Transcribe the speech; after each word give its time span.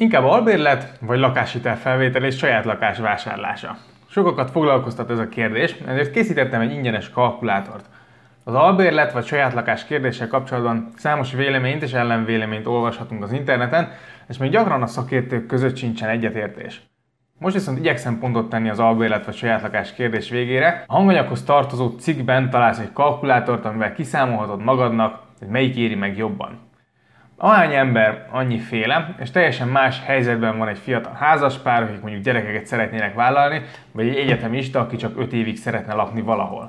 Inkább 0.00 0.24
albérlet 0.24 0.98
vagy 1.00 1.18
lakáshitel 1.18 1.76
felvétel 1.76 2.24
és 2.24 2.36
saját 2.36 2.64
lakás 2.64 2.98
vásárlása. 2.98 3.76
Sokakat 4.08 4.50
foglalkoztat 4.50 5.10
ez 5.10 5.18
a 5.18 5.28
kérdés, 5.28 5.76
ezért 5.86 6.10
készítettem 6.10 6.60
egy 6.60 6.72
ingyenes 6.72 7.10
kalkulátort. 7.10 7.84
Az 8.44 8.54
albérlet 8.54 9.12
vagy 9.12 9.24
saját 9.24 9.54
lakás 9.54 9.84
kérdéssel 9.84 10.28
kapcsolatban 10.28 10.88
számos 10.96 11.32
véleményt 11.32 11.82
és 11.82 11.92
ellenvéleményt 11.92 12.66
olvashatunk 12.66 13.22
az 13.22 13.32
interneten, 13.32 13.92
és 14.28 14.38
még 14.38 14.50
gyakran 14.50 14.82
a 14.82 14.86
szakértők 14.86 15.46
között 15.46 15.76
sincsen 15.76 16.08
egyetértés. 16.08 16.82
Most 17.38 17.54
viszont 17.54 17.78
igyekszem 17.78 18.18
pontot 18.18 18.48
tenni 18.48 18.68
az 18.68 18.78
albérlet 18.78 19.24
vagy 19.24 19.34
saját 19.34 19.62
lakás 19.62 19.92
kérdés 19.92 20.30
végére. 20.30 20.84
A 20.86 20.94
hanganyaghoz 20.94 21.44
tartozó 21.44 21.88
cikkben 21.88 22.50
találsz 22.50 22.78
egy 22.78 22.92
kalkulátort, 22.92 23.64
amivel 23.64 23.92
kiszámolhatod 23.92 24.62
magadnak, 24.62 25.20
hogy 25.38 25.48
melyik 25.48 25.76
éri 25.76 25.94
meg 25.94 26.16
jobban. 26.16 26.69
Ahány 27.42 27.74
ember, 27.74 28.26
annyi 28.30 28.58
féle, 28.58 29.14
és 29.18 29.30
teljesen 29.30 29.68
más 29.68 30.02
helyzetben 30.04 30.58
van 30.58 30.68
egy 30.68 30.78
fiatal 30.78 31.12
házaspár, 31.12 31.82
akik 31.82 32.00
mondjuk 32.00 32.22
gyerekeket 32.22 32.66
szeretnének 32.66 33.14
vállalni, 33.14 33.62
vagy 33.92 34.08
egy 34.08 34.16
egyetemista, 34.16 34.80
aki 34.80 34.96
csak 34.96 35.18
5 35.18 35.32
évig 35.32 35.56
szeretne 35.56 35.94
lakni 35.94 36.20
valahol. 36.20 36.68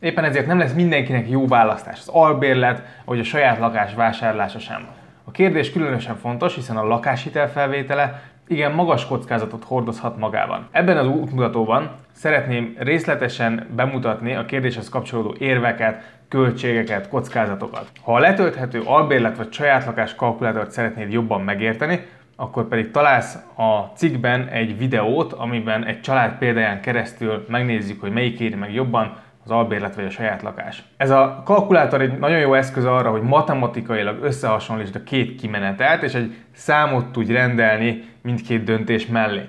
Éppen 0.00 0.24
ezért 0.24 0.46
nem 0.46 0.58
lesz 0.58 0.72
mindenkinek 0.72 1.30
jó 1.30 1.46
választás 1.46 1.98
az 2.00 2.08
albérlet, 2.08 2.82
vagy 3.04 3.18
a 3.18 3.24
saját 3.24 3.58
lakás 3.58 3.94
vásárlása 3.94 4.58
sem. 4.58 4.86
A 5.24 5.30
kérdés 5.30 5.72
különösen 5.72 6.16
fontos, 6.16 6.54
hiszen 6.54 6.76
a 6.76 6.86
lakáshitel 6.86 7.50
felvétele 7.50 8.22
igen 8.48 8.72
magas 8.72 9.06
kockázatot 9.06 9.64
hordozhat 9.64 10.18
magában. 10.18 10.68
Ebben 10.70 10.96
az 10.96 11.06
útmutatóban 11.06 11.90
szeretném 12.12 12.74
részletesen 12.78 13.66
bemutatni 13.76 14.34
a 14.34 14.44
kérdéshez 14.44 14.88
kapcsolódó 14.88 15.34
érveket, 15.38 16.18
költségeket, 16.30 17.08
kockázatokat. 17.08 17.90
Ha 18.02 18.14
a 18.14 18.18
letölthető 18.18 18.80
albérlet 18.84 19.36
vagy 19.36 19.52
saját 19.52 19.84
lakás 19.84 20.14
kalkulátort 20.14 20.70
szeretnéd 20.70 21.12
jobban 21.12 21.40
megérteni, 21.40 22.06
akkor 22.36 22.68
pedig 22.68 22.90
találsz 22.90 23.34
a 23.56 23.92
cikkben 23.94 24.48
egy 24.48 24.78
videót, 24.78 25.32
amiben 25.32 25.84
egy 25.84 26.00
család 26.00 26.38
példáján 26.38 26.80
keresztül 26.80 27.44
megnézzük, 27.48 28.00
hogy 28.00 28.12
melyik 28.12 28.40
éri 28.40 28.54
meg 28.54 28.74
jobban, 28.74 29.16
az 29.44 29.50
albérlet 29.50 29.94
vagy 29.94 30.04
a 30.04 30.10
saját 30.10 30.42
lakás. 30.42 30.82
Ez 30.96 31.10
a 31.10 31.42
kalkulátor 31.44 32.00
egy 32.00 32.18
nagyon 32.18 32.38
jó 32.38 32.54
eszköz 32.54 32.84
arra, 32.84 33.10
hogy 33.10 33.22
matematikailag 33.22 34.22
összehasonlítsd 34.22 34.96
a 34.96 35.02
két 35.02 35.40
kimenetelt, 35.40 36.02
és 36.02 36.14
egy 36.14 36.34
számot 36.52 37.12
tudj 37.12 37.32
rendelni 37.32 38.04
mindkét 38.22 38.64
döntés 38.64 39.06
mellé. 39.06 39.48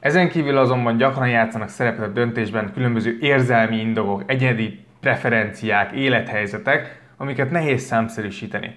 Ezen 0.00 0.28
kívül 0.28 0.56
azonban 0.56 0.96
gyakran 0.96 1.28
játszanak 1.28 1.68
szerepet 1.68 2.06
a 2.06 2.12
döntésben 2.12 2.72
különböző 2.72 3.18
érzelmi 3.20 3.76
indokok, 3.76 4.22
egyedi 4.26 4.85
preferenciák, 5.06 5.92
élethelyzetek, 5.92 7.00
amiket 7.16 7.50
nehéz 7.50 7.82
számszerűsíteni. 7.82 8.74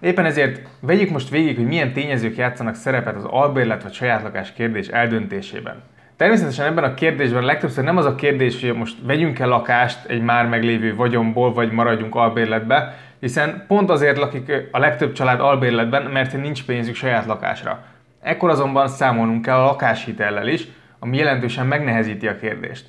Éppen 0.00 0.24
ezért 0.24 0.68
vegyük 0.80 1.10
most 1.10 1.28
végig, 1.28 1.56
hogy 1.56 1.66
milyen 1.66 1.92
tényezők 1.92 2.36
játszanak 2.36 2.74
szerepet 2.74 3.16
az 3.16 3.24
albérlet 3.24 3.82
vagy 3.82 3.92
saját 3.92 4.22
lakás 4.22 4.52
kérdés 4.52 4.88
eldöntésében. 4.88 5.82
Természetesen 6.16 6.66
ebben 6.66 6.84
a 6.84 6.94
kérdésben 6.94 7.44
legtöbbször 7.44 7.84
nem 7.84 7.96
az 7.96 8.04
a 8.04 8.14
kérdés, 8.14 8.60
hogy 8.60 8.74
most 8.74 8.96
vegyünk-e 9.06 9.44
lakást 9.44 10.06
egy 10.06 10.22
már 10.22 10.46
meglévő 10.46 10.94
vagyomból, 10.94 11.52
vagy 11.52 11.72
maradjunk 11.72 12.14
albérletbe, 12.14 12.98
hiszen 13.20 13.64
pont 13.68 13.90
azért 13.90 14.18
lakik 14.18 14.52
a 14.70 14.78
legtöbb 14.78 15.12
család 15.12 15.40
albérletben, 15.40 16.02
mert 16.02 16.40
nincs 16.40 16.64
pénzük 16.64 16.94
saját 16.94 17.26
lakásra. 17.26 17.84
Ekkor 18.20 18.50
azonban 18.50 18.88
számolnunk 18.88 19.42
kell 19.42 19.58
a 19.58 19.64
lakáshitellel 19.64 20.48
is, 20.48 20.66
ami 20.98 21.16
jelentősen 21.16 21.66
megnehezíti 21.66 22.28
a 22.28 22.36
kérdést. 22.36 22.86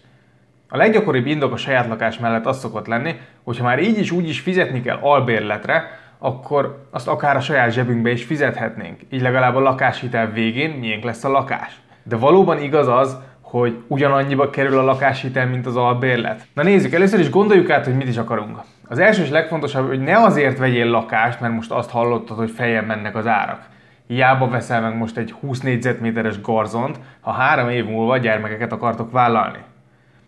A 0.73 0.77
leggyakoribb 0.77 1.25
indok 1.25 1.53
a 1.53 1.57
saját 1.57 1.87
lakás 1.87 2.19
mellett 2.19 2.45
az 2.45 2.59
szokott 2.59 2.87
lenni, 2.87 3.15
hogy 3.43 3.57
ha 3.57 3.63
már 3.63 3.79
így 3.79 3.99
is 3.99 4.11
úgy 4.11 4.29
is 4.29 4.39
fizetni 4.39 4.81
kell 4.81 4.97
albérletre, 5.01 5.99
akkor 6.17 6.85
azt 6.91 7.07
akár 7.07 7.35
a 7.35 7.39
saját 7.39 7.71
zsebünkbe 7.71 8.11
is 8.11 8.23
fizethetnénk. 8.23 8.99
Így 9.09 9.21
legalább 9.21 9.55
a 9.55 9.59
lakáshitel 9.59 10.31
végén 10.31 10.69
miénk 10.69 11.03
lesz 11.03 11.23
a 11.23 11.29
lakás. 11.29 11.81
De 12.03 12.15
valóban 12.15 12.61
igaz 12.61 12.87
az, 12.87 13.17
hogy 13.41 13.83
ugyanannyiba 13.87 14.49
kerül 14.49 14.77
a 14.77 14.83
lakáshitel, 14.83 15.47
mint 15.47 15.65
az 15.65 15.75
albérlet? 15.75 16.47
Na 16.53 16.63
nézzük, 16.63 16.93
először 16.93 17.19
is 17.19 17.29
gondoljuk 17.29 17.69
át, 17.69 17.85
hogy 17.85 17.95
mit 17.95 18.07
is 18.07 18.17
akarunk. 18.17 18.59
Az 18.87 18.99
első 18.99 19.21
és 19.21 19.29
legfontosabb, 19.29 19.87
hogy 19.87 20.01
ne 20.01 20.17
azért 20.17 20.57
vegyél 20.57 20.85
lakást, 20.85 21.39
mert 21.39 21.53
most 21.53 21.71
azt 21.71 21.89
hallottad, 21.89 22.37
hogy 22.37 22.51
fejen 22.51 22.83
mennek 22.83 23.15
az 23.15 23.27
árak. 23.27 23.61
Hiába 24.07 24.47
veszel 24.47 24.81
meg 24.81 24.97
most 24.97 25.17
egy 25.17 25.31
20 25.31 25.59
négyzetméteres 25.59 26.41
garzont, 26.41 26.99
ha 27.21 27.31
három 27.31 27.69
év 27.69 27.85
múlva 27.85 28.17
gyermekeket 28.17 28.71
akartok 28.71 29.11
vállalni. 29.11 29.59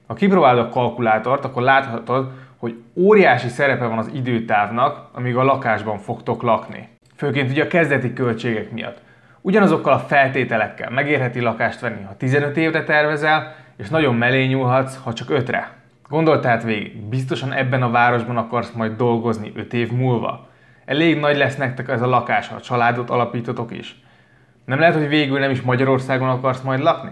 Ha 0.07 0.13
kipróbálod 0.13 0.65
a 0.65 0.69
kalkulátort, 0.69 1.45
akkor 1.45 1.61
láthatod, 1.61 2.31
hogy 2.57 2.75
óriási 2.95 3.47
szerepe 3.47 3.85
van 3.85 3.97
az 3.97 4.09
időtávnak, 4.13 5.09
amíg 5.11 5.35
a 5.35 5.43
lakásban 5.43 5.97
fogtok 5.97 6.41
lakni. 6.41 6.89
Főként 7.15 7.49
ugye 7.49 7.63
a 7.63 7.67
kezdeti 7.67 8.13
költségek 8.13 8.71
miatt. 8.71 9.01
Ugyanazokkal 9.41 9.93
a 9.93 9.99
feltételekkel 9.99 10.89
megérheti 10.89 11.39
lakást 11.39 11.79
venni, 11.79 12.03
ha 12.03 12.17
15 12.17 12.57
évre 12.57 12.83
tervezel, 12.83 13.55
és 13.77 13.89
nagyon 13.89 14.15
mellé 14.15 14.45
nyúlhatsz, 14.45 14.97
ha 15.03 15.13
csak 15.13 15.27
5-re. 15.31 15.71
Gondold 16.09 16.41
tehát 16.41 16.63
végig, 16.63 17.01
biztosan 17.01 17.53
ebben 17.53 17.81
a 17.81 17.89
városban 17.89 18.37
akarsz 18.37 18.71
majd 18.71 18.95
dolgozni 18.95 19.51
5 19.55 19.73
év 19.73 19.91
múlva. 19.91 20.47
Elég 20.85 21.19
nagy 21.19 21.37
lesz 21.37 21.55
nektek 21.55 21.89
ez 21.89 22.01
a 22.01 22.07
lakás, 22.07 22.47
ha 22.47 22.55
a 22.55 22.61
családot 22.61 23.09
alapítotok 23.09 23.77
is. 23.77 24.03
Nem 24.65 24.79
lehet, 24.79 24.95
hogy 24.95 25.07
végül 25.07 25.39
nem 25.39 25.51
is 25.51 25.61
Magyarországon 25.61 26.29
akarsz 26.29 26.61
majd 26.61 26.79
lakni? 26.79 27.11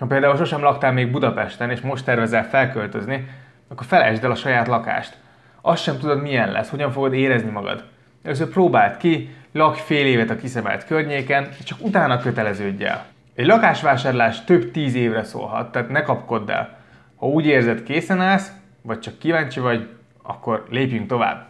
Ha 0.00 0.06
például 0.06 0.36
sosem 0.36 0.62
laktál 0.62 0.92
még 0.92 1.10
Budapesten, 1.10 1.70
és 1.70 1.80
most 1.80 2.04
tervezel 2.04 2.48
felköltözni, 2.48 3.28
akkor 3.68 3.86
felejtsd 3.86 4.24
el 4.24 4.30
a 4.30 4.34
saját 4.34 4.66
lakást. 4.66 5.16
Azt 5.60 5.82
sem 5.82 5.98
tudod, 5.98 6.22
milyen 6.22 6.52
lesz, 6.52 6.68
hogyan 6.68 6.92
fogod 6.92 7.12
érezni 7.12 7.50
magad. 7.50 7.84
Először 8.22 8.48
próbáld 8.48 8.96
ki, 8.96 9.34
lakj 9.52 9.80
fél 9.80 10.06
évet 10.06 10.30
a 10.30 10.36
kiszemelt 10.36 10.84
környéken, 10.84 11.48
és 11.58 11.64
csak 11.64 11.78
utána 11.80 12.18
köteleződj 12.18 12.84
el. 12.84 13.04
Egy 13.34 13.46
lakásvásárlás 13.46 14.44
több 14.44 14.70
tíz 14.70 14.94
évre 14.94 15.24
szólhat, 15.24 15.72
tehát 15.72 15.88
ne 15.88 16.02
kapkodd 16.02 16.50
el. 16.50 16.78
Ha 17.16 17.26
úgy 17.26 17.46
érzed, 17.46 17.82
készen 17.82 18.20
állsz, 18.20 18.52
vagy 18.82 19.00
csak 19.00 19.18
kíváncsi 19.18 19.60
vagy, 19.60 19.88
akkor 20.22 20.66
lépjünk 20.70 21.06
tovább. 21.06 21.46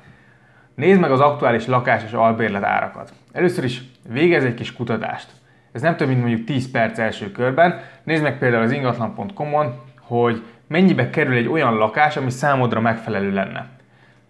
Nézd 0.74 1.00
meg 1.00 1.10
az 1.10 1.20
aktuális 1.20 1.66
lakás 1.66 2.02
és 2.04 2.12
albérlet 2.12 2.64
árakat. 2.64 3.12
Először 3.32 3.64
is 3.64 3.82
végez 4.08 4.44
egy 4.44 4.54
kis 4.54 4.72
kutatást. 4.72 5.28
Ez 5.72 5.82
nem 5.82 5.96
több, 5.96 6.08
mint 6.08 6.20
mondjuk 6.20 6.44
10 6.44 6.70
perc 6.70 6.98
első 6.98 7.32
körben. 7.32 7.80
Nézd 8.04 8.22
meg 8.22 8.38
például 8.38 8.62
az 8.62 8.72
ingatlan.com-on, 8.72 9.74
hogy 10.00 10.42
mennyibe 10.66 11.10
kerül 11.10 11.36
egy 11.36 11.48
olyan 11.48 11.74
lakás, 11.74 12.16
ami 12.16 12.30
számodra 12.30 12.80
megfelelő 12.80 13.32
lenne. 13.32 13.68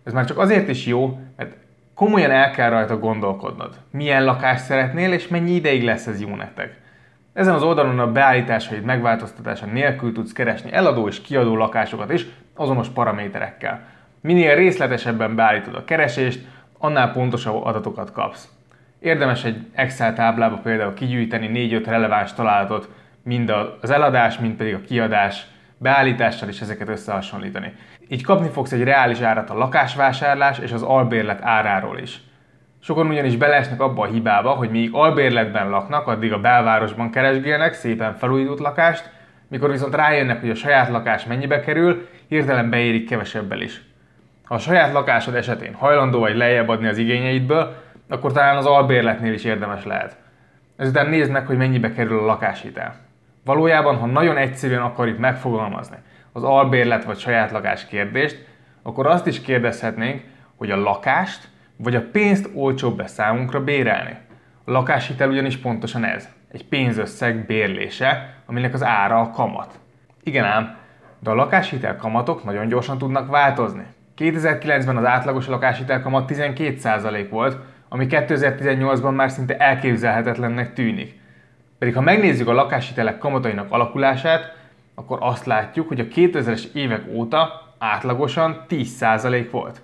Ez 0.05 0.12
már 0.12 0.25
csak 0.25 0.39
azért 0.39 0.69
is 0.69 0.87
jó, 0.87 1.19
mert 1.37 1.56
komolyan 1.95 2.31
el 2.31 2.51
kell 2.51 2.71
rajta 2.71 2.99
gondolkodnod. 2.99 3.75
Milyen 3.91 4.25
lakást 4.25 4.65
szeretnél, 4.65 5.12
és 5.12 5.28
mennyi 5.28 5.51
ideig 5.51 5.84
lesz 5.84 6.06
ez 6.06 6.21
jó 6.21 6.34
nektek. 6.34 6.78
Ezen 7.33 7.55
az 7.55 7.62
oldalon 7.62 7.99
a 7.99 8.12
beállításaid 8.12 8.84
megváltoztatása 8.84 9.67
nélkül 9.67 10.12
tudsz 10.12 10.33
keresni 10.33 10.72
eladó 10.72 11.09
és 11.09 11.21
kiadó 11.21 11.57
lakásokat 11.57 12.12
is 12.12 12.27
azonos 12.55 12.89
paraméterekkel. 12.89 13.81
Minél 14.21 14.55
részletesebben 14.55 15.34
beállítod 15.34 15.75
a 15.75 15.84
keresést, 15.84 16.47
annál 16.78 17.12
pontosabb 17.12 17.65
adatokat 17.65 18.12
kapsz. 18.12 18.49
Érdemes 19.00 19.44
egy 19.44 19.66
Excel 19.75 20.15
táblába 20.15 20.56
például 20.56 20.94
kigyűjteni 20.94 21.50
4-5 21.55 21.83
releváns 21.87 22.33
találatot, 22.33 22.88
mind 23.22 23.53
az 23.81 23.91
eladás, 23.91 24.38
mind 24.38 24.55
pedig 24.56 24.75
a 24.75 24.81
kiadás 24.81 25.47
beállítással 25.78 26.49
is 26.49 26.61
ezeket 26.61 26.88
összehasonlítani. 26.88 27.72
Így 28.09 28.25
kapni 28.25 28.49
fogsz 28.49 28.72
egy 28.72 28.83
reális 28.83 29.21
árat 29.21 29.50
a 29.50 29.59
lakásvásárlás 29.59 30.59
és 30.59 30.72
az 30.72 30.83
albérlet 30.83 31.43
áráról 31.43 31.99
is. 31.99 32.21
Sokan 32.83 33.06
ugyanis 33.06 33.37
beleesnek 33.37 33.81
abba 33.81 34.03
a 34.03 34.10
hibába, 34.10 34.50
hogy 34.50 34.71
míg 34.71 34.91
albérletben 34.93 35.71
laknak, 35.71 36.06
addig 36.06 36.33
a 36.33 36.41
belvárosban 36.41 37.10
keresgélnek 37.10 37.72
szépen 37.72 38.15
felújított 38.15 38.59
lakást, 38.59 39.10
mikor 39.49 39.71
viszont 39.71 39.94
rájönnek, 39.94 40.41
hogy 40.41 40.50
a 40.50 40.55
saját 40.55 40.89
lakás 40.89 41.25
mennyibe 41.25 41.60
kerül, 41.60 42.09
hirtelen 42.28 42.71
beérik 42.71 43.09
kevesebbel 43.09 43.60
is. 43.60 43.83
Ha 44.44 44.55
a 44.55 44.59
saját 44.59 44.93
lakásod 44.93 45.34
esetén 45.34 45.75
hajlandó 45.75 46.19
vagy 46.19 46.37
lejjebb 46.37 46.69
adni 46.69 46.87
az 46.87 46.99
igényeidből, 46.99 47.89
akkor 48.10 48.32
talán 48.32 48.56
az 48.56 48.66
albérletnél 48.66 49.32
is 49.32 49.44
érdemes 49.44 49.84
lehet. 49.84 50.16
Ezután 50.76 51.09
nézd 51.09 51.31
meg, 51.31 51.47
hogy 51.47 51.56
mennyibe 51.56 51.93
kerül 51.93 52.18
a 52.18 52.24
lakáshitel. 52.24 52.95
Valójában, 53.45 53.97
ha 53.97 54.07
nagyon 54.07 54.36
egyszerűen 54.36 54.83
akarjuk 54.83 55.18
megfogalmazni 55.18 55.97
az 56.33 56.42
albérlet 56.42 57.04
vagy 57.04 57.18
saját 57.18 57.51
lakás 57.51 57.86
kérdést, 57.86 58.47
akkor 58.83 59.07
azt 59.07 59.27
is 59.27 59.41
kérdezhetnénk, 59.41 60.22
hogy 60.57 60.71
a 60.71 60.77
lakást 60.77 61.48
vagy 61.77 61.95
a 61.95 62.04
pénzt 62.12 62.51
olcsóbb-e 62.54 63.07
számunkra 63.07 63.65
bérelni. 63.65 64.16
A 64.65 64.71
lakáshitel 64.71 65.30
ugyanis 65.30 65.57
pontosan 65.57 66.04
ez, 66.04 66.28
egy 66.53 66.68
pénzösszeg 66.68 67.47
bérlése, 67.47 68.34
aminek 68.47 68.74
az 68.74 68.83
ára 68.83 69.21
a 69.21 69.30
kamat. 69.30 69.78
Igen 70.22 70.45
ám, 70.45 70.77
de 71.18 71.30
a 71.30 71.34
lakáshitel 71.34 71.97
kamatok 71.97 72.45
nagyon 72.45 72.68
gyorsan 72.68 72.98
tudnak 72.98 73.30
változni. 73.30 73.86
2009-ben 74.18 74.97
az 74.97 75.04
átlagos 75.04 75.47
lakáshitel 75.47 76.03
kamat 76.03 76.30
12% 76.33 77.27
volt, 77.30 77.57
ami 77.92 78.07
2018-ban 78.10 79.15
már 79.15 79.31
szinte 79.31 79.57
elképzelhetetlennek 79.57 80.72
tűnik. 80.72 81.19
Pedig 81.78 81.95
ha 81.95 82.01
megnézzük 82.01 82.48
a 82.48 82.53
lakáshitelek 82.53 83.19
kamatainak 83.19 83.72
alakulását, 83.72 84.57
akkor 84.95 85.19
azt 85.21 85.47
látjuk, 85.47 85.89
hogy 85.89 86.01
a 86.01 86.04
2000-es 86.04 86.65
évek 86.72 87.03
óta 87.13 87.72
átlagosan 87.78 88.65
10% 88.69 89.48
volt. 89.51 89.81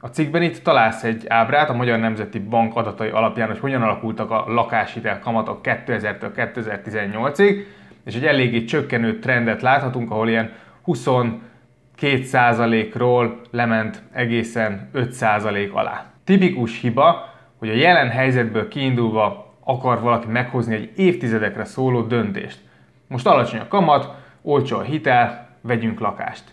A 0.00 0.06
cikkben 0.06 0.42
itt 0.42 0.62
találsz 0.62 1.04
egy 1.04 1.24
ábrát 1.28 1.70
a 1.70 1.74
Magyar 1.74 1.98
Nemzeti 1.98 2.38
Bank 2.38 2.76
adatai 2.76 3.08
alapján, 3.08 3.48
hogy 3.48 3.58
hogyan 3.58 3.82
alakultak 3.82 4.30
a 4.30 4.44
lakáshitel 4.48 5.18
kamatok 5.18 5.60
2000-től 5.62 6.50
2018-ig, 6.54 7.64
és 8.04 8.14
egy 8.14 8.26
eléggé 8.26 8.64
csökkenő 8.64 9.18
trendet 9.18 9.62
láthatunk, 9.62 10.10
ahol 10.10 10.28
ilyen 10.28 10.52
22%-ról 10.86 13.40
lement 13.50 14.02
egészen 14.12 14.90
5% 14.94 15.72
alá. 15.72 16.04
Tipikus 16.24 16.80
hiba, 16.80 17.34
hogy 17.58 17.68
a 17.68 17.74
jelen 17.74 18.10
helyzetből 18.10 18.68
kiindulva 18.68 19.54
akar 19.64 20.00
valaki 20.00 20.26
meghozni 20.26 20.74
egy 20.74 20.92
évtizedekre 20.96 21.64
szóló 21.64 22.02
döntést. 22.02 22.60
Most 23.06 23.26
alacsony 23.26 23.60
a 23.60 23.68
kamat, 23.68 24.14
olcsó 24.42 24.78
a 24.78 24.82
hitel, 24.82 25.48
vegyünk 25.60 26.00
lakást. 26.00 26.44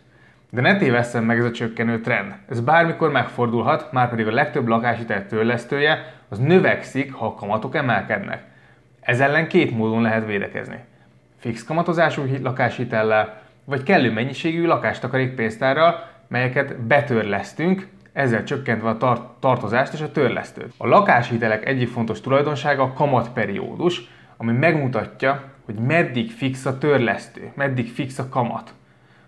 De 0.49 0.61
ne 0.61 0.77
tévesszem 0.77 1.23
meg 1.23 1.37
ez 1.37 1.45
a 1.45 1.51
csökkenő 1.51 2.01
trend. 2.01 2.35
Ez 2.49 2.61
bármikor 2.61 3.11
megfordulhat, 3.11 3.91
már 3.91 4.09
pedig 4.09 4.27
a 4.27 4.31
legtöbb 4.31 4.67
lakáshitel 4.67 5.27
törlesztője 5.27 6.13
az 6.29 6.39
növekszik, 6.39 7.13
ha 7.13 7.25
a 7.25 7.33
kamatok 7.33 7.75
emelkednek. 7.75 8.43
Ez 9.01 9.19
ellen 9.19 9.47
két 9.47 9.71
módon 9.77 10.01
lehet 10.01 10.25
védekezni. 10.25 10.79
Fix 11.39 11.63
kamatozású 11.63 12.23
lakáshitellel, 12.41 13.41
vagy 13.65 13.83
kellő 13.83 14.11
mennyiségű 14.11 14.65
lakástakarékpénztárral, 14.65 16.07
melyeket 16.27 16.79
betörlesztünk, 16.79 17.87
ezzel 18.13 18.43
csökkentve 18.43 18.89
a 18.89 18.97
tar- 18.97 19.29
tartozást 19.39 19.93
és 19.93 20.01
a 20.01 20.11
törlesztőt. 20.11 20.73
A 20.77 20.87
lakáshitelek 20.87 21.65
egyik 21.65 21.89
fontos 21.89 22.21
tulajdonsága 22.21 22.83
a 22.83 22.93
kamatperiódus, 22.93 24.09
ami 24.37 24.51
megmutatja, 24.51 25.43
hogy 25.65 25.75
meddig 25.75 26.31
fix 26.31 26.65
a 26.65 26.77
törlesztő, 26.77 27.51
meddig 27.55 27.91
fix 27.91 28.19
a 28.19 28.29
kamat. 28.29 28.73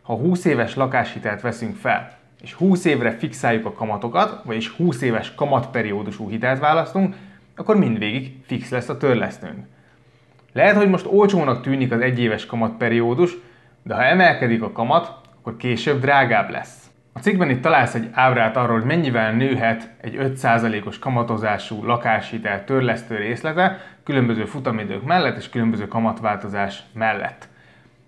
Ha 0.02 0.16
20 0.16 0.46
éves 0.46 0.76
lakáshitelt 0.76 1.42
veszünk 1.42 1.76
fel, 1.76 2.18
és 2.42 2.54
20 2.54 2.86
évre 2.86 3.12
fixáljuk 3.12 3.66
a 3.66 3.74
kamatokat, 3.74 4.42
vagyis 4.44 4.70
20 4.70 5.02
éves 5.02 5.36
kamatperiódusú 5.36 6.30
hitelt 6.30 6.60
választunk, 6.60 7.16
akkor 7.56 7.78
mindvégig 7.78 8.44
fix 8.46 8.70
lesz 8.70 8.90
a 8.90 8.98
törlesztőnk. 8.98 9.66
Lehet, 10.54 10.76
hogy 10.76 10.90
most 10.90 11.06
olcsónak 11.06 11.62
tűnik 11.62 11.92
az 11.92 12.02
egyéves 12.02 12.46
kamatperiódus, 12.46 13.38
de 13.84 13.94
ha 13.94 14.04
emelkedik 14.04 14.62
a 14.62 14.72
kamat, 14.72 15.20
akkor 15.40 15.58
később 15.58 16.00
drágább 16.00 16.50
lesz. 16.50 16.85
A 17.18 17.22
cikkben 17.22 17.50
itt 17.50 17.62
találsz 17.62 17.94
egy 17.94 18.10
ábrát 18.12 18.58
arról, 18.58 18.78
hogy 18.78 18.88
mennyivel 18.88 19.32
nőhet 19.32 19.90
egy 20.02 20.16
5%-os 20.20 21.00
kamatozású 21.00 21.86
lakáshitel 21.86 22.64
törlesztő 22.64 23.16
részlete 23.16 23.82
különböző 24.04 24.46
futamidők 24.46 25.04
mellett 25.04 25.38
és 25.38 25.50
különböző 25.50 25.88
kamatváltozás 25.88 26.84
mellett. 26.94 27.48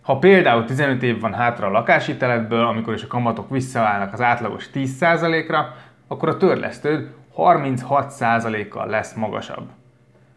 Ha 0.02 0.18
például 0.18 0.66
15 0.66 1.04
év 1.04 1.20
van 1.20 1.34
hátra 1.34 1.68
a 1.68 1.72
lakáshiteledből, 1.72 2.66
amikor 2.66 2.94
is 2.94 3.04
a 3.04 3.08
kamatok 3.08 3.50
visszaállnak 3.50 4.14
az 4.14 4.22
átlagos 4.22 4.70
10%-ra, 4.74 5.76
akkor 6.08 6.30
a 6.30 6.38
törlesztőd 6.38 7.10
36%-kal 7.38 8.88
lesz 8.88 9.14
magasabb. 9.14 9.70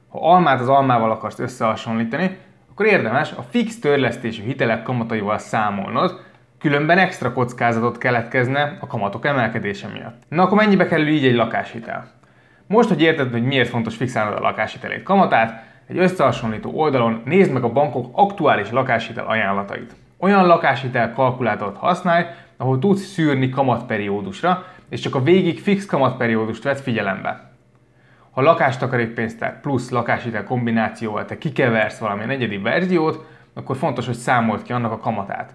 Ha 0.09 0.31
almát 0.33 0.61
az 0.61 0.69
almával 0.69 1.11
akarsz 1.11 1.39
összehasonlítani, 1.39 2.39
akkor 2.71 2.87
érdemes 2.87 3.33
a 3.33 3.43
fix 3.43 3.79
törlesztésű 3.79 4.43
hitelek 4.43 4.83
kamataival 4.83 5.39
számolnod, 5.39 6.21
különben 6.61 6.99
extra 6.99 7.33
kockázatot 7.33 7.99
keletkezne 7.99 8.77
a 8.81 8.87
kamatok 8.87 9.27
emelkedése 9.27 9.89
miatt. 9.89 10.23
Na 10.29 10.43
akkor 10.43 10.57
mennyibe 10.57 10.87
kerül 10.87 11.09
így 11.09 11.25
egy 11.25 11.35
lakáshitel? 11.35 12.11
Most, 12.67 12.89
hogy 12.89 13.03
érted, 13.03 13.33
hogy 13.33 13.43
miért 13.43 13.69
fontos 13.69 13.97
fixálnod 13.97 14.39
a 14.39 14.41
lakáshitelét 14.41 15.03
kamatát, 15.03 15.65
egy 15.87 15.99
összehasonlító 15.99 16.71
oldalon 16.75 17.23
nézd 17.25 17.53
meg 17.53 17.65
a 17.65 17.73
bankok 17.73 18.11
aktuális 18.13 18.71
lakáshitel 18.71 19.27
ajánlatait. 19.27 19.95
Olyan 20.19 20.47
lakáshitel 20.47 21.13
kalkulátort 21.13 21.77
használj, 21.77 22.25
ahol 22.57 22.79
tudsz 22.79 23.03
szűrni 23.03 23.49
kamatperiódusra, 23.49 24.65
és 24.89 25.01
csak 25.01 25.15
a 25.15 25.23
végig 25.23 25.61
fix 25.61 25.87
kamatperiódust 25.87 26.63
vett 26.63 26.81
figyelembe. 26.81 27.51
Ha 28.31 28.41
lakástakarékpénztár 28.41 29.61
plusz 29.61 29.91
lakáshitel 29.91 30.45
kombinációval 30.45 31.25
te 31.25 31.39
kikeversz 31.39 31.99
valami 31.99 32.33
egyedi 32.33 32.59
verziót, 32.59 33.27
akkor 33.55 33.77
fontos, 33.77 34.07
hogy 34.07 34.15
számolt 34.15 34.63
ki 34.63 34.73
annak 34.73 34.93
a 34.93 34.99
kamatát. 34.99 35.55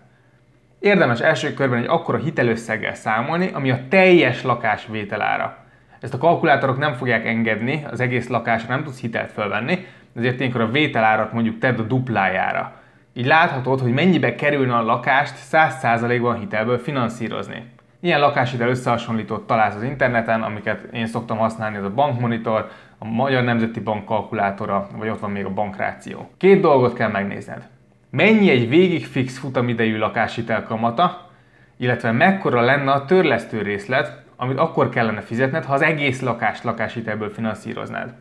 Érdemes 0.86 1.20
első 1.20 1.54
körben 1.54 1.80
egy 1.80 1.88
akkora 1.88 2.18
hitelösszeggel 2.18 2.94
számolni, 2.94 3.50
ami 3.54 3.72
a 3.72 3.80
teljes 3.90 4.44
lakás 4.44 4.88
vételára. 4.92 5.58
Ezt 6.00 6.14
a 6.14 6.18
kalkulátorok 6.18 6.78
nem 6.78 6.94
fogják 6.94 7.26
engedni, 7.26 7.86
az 7.92 8.00
egész 8.00 8.28
lakásra 8.28 8.76
nem 8.76 8.84
tudsz 8.84 9.00
hitelt 9.00 9.32
felvenni, 9.32 9.86
ezért 10.16 10.40
ilyenkor 10.40 10.62
a 10.62 10.72
vételárat 10.72 11.34
mondjuk 11.34 11.58
tedd 11.58 11.80
a 11.80 11.82
duplájára. 11.82 12.74
Így 13.14 13.26
láthatod, 13.26 13.80
hogy 13.80 13.94
mennyibe 13.94 14.36
kerülne 14.36 14.76
a 14.76 14.84
lakást 14.84 15.36
100%-ban 15.52 16.40
hitelből 16.40 16.78
finanszírozni. 16.78 17.72
Ilyen 18.00 18.20
lakáshitel 18.20 18.70
összehasonlítót 18.70 19.48
találsz 19.48 19.76
az 19.76 19.84
interneten, 19.84 20.42
amiket 20.42 20.88
én 20.94 21.08
szoktam 21.08 21.38
használni, 21.38 21.78
ez 21.78 21.84
a 21.84 21.94
bankmonitor, 21.94 22.70
a 22.98 23.06
Magyar 23.06 23.44
Nemzeti 23.44 23.80
Bank 23.80 24.06
kalkulátora, 24.06 24.88
vagy 24.98 25.10
ott 25.10 25.20
van 25.20 25.32
még 25.32 25.46
a 25.46 25.54
bankráció. 25.54 26.30
Két 26.38 26.62
dolgot 26.62 26.94
kell 26.94 27.10
megnézned. 27.10 27.68
Mennyi 28.16 28.50
egy 28.50 28.70
végig 28.70 29.06
fix 29.06 29.38
futamidejű 29.38 29.98
lakáshitel 29.98 30.64
kamata, 30.64 31.30
illetve 31.78 32.12
mekkora 32.12 32.62
lenne 32.62 32.92
a 32.92 33.06
törlesztő 33.06 33.62
részlet, 33.62 34.24
amit 34.36 34.58
akkor 34.58 34.90
kellene 34.90 35.22
fizetned, 35.22 35.66
ha 35.66 35.74
az 35.74 35.82
egész 35.82 36.22
lakást 36.22 36.64
lakáshitelből 36.64 37.30
finanszíroznád. 37.30 38.14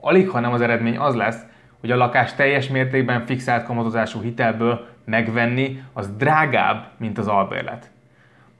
Alig, 0.00 0.28
ha 0.28 0.40
nem 0.40 0.52
az 0.52 0.60
eredmény 0.60 0.98
az 0.98 1.14
lesz, 1.14 1.42
hogy 1.80 1.90
a 1.90 1.96
lakás 1.96 2.34
teljes 2.34 2.68
mértékben 2.68 3.26
fixált 3.26 3.64
kamatozású 3.64 4.20
hitelből 4.20 4.86
megvenni, 5.04 5.82
az 5.92 6.16
drágább, 6.16 6.86
mint 6.96 7.18
az 7.18 7.28
albérlet. 7.28 7.90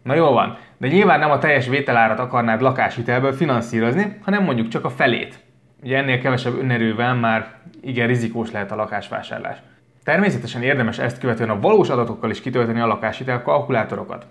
Na 0.02 0.14
jó 0.14 0.30
van, 0.30 0.58
de 0.76 0.88
nyilván 0.88 1.18
nem 1.18 1.30
a 1.30 1.38
teljes 1.38 1.68
vételárat 1.68 2.18
akarnád 2.18 2.60
lakáshitelből 2.60 3.32
finanszírozni, 3.32 4.18
hanem 4.24 4.44
mondjuk 4.44 4.68
csak 4.68 4.84
a 4.84 4.90
felét. 4.90 5.38
Ugye 5.82 5.96
ennél 5.96 6.20
kevesebb 6.20 6.58
önerővel 6.58 7.14
már 7.14 7.54
igen 7.80 8.06
rizikós 8.06 8.50
lehet 8.50 8.72
a 8.72 8.76
lakásvásárlás. 8.76 9.58
Természetesen 10.04 10.62
érdemes 10.62 10.98
ezt 10.98 11.18
követően 11.18 11.50
a 11.50 11.60
valós 11.60 11.88
adatokkal 11.88 12.30
is 12.30 12.40
kitölteni 12.40 12.80
a 12.80 12.86
lakáshitel 12.86 13.42
kalkulátorokat. 13.42 14.26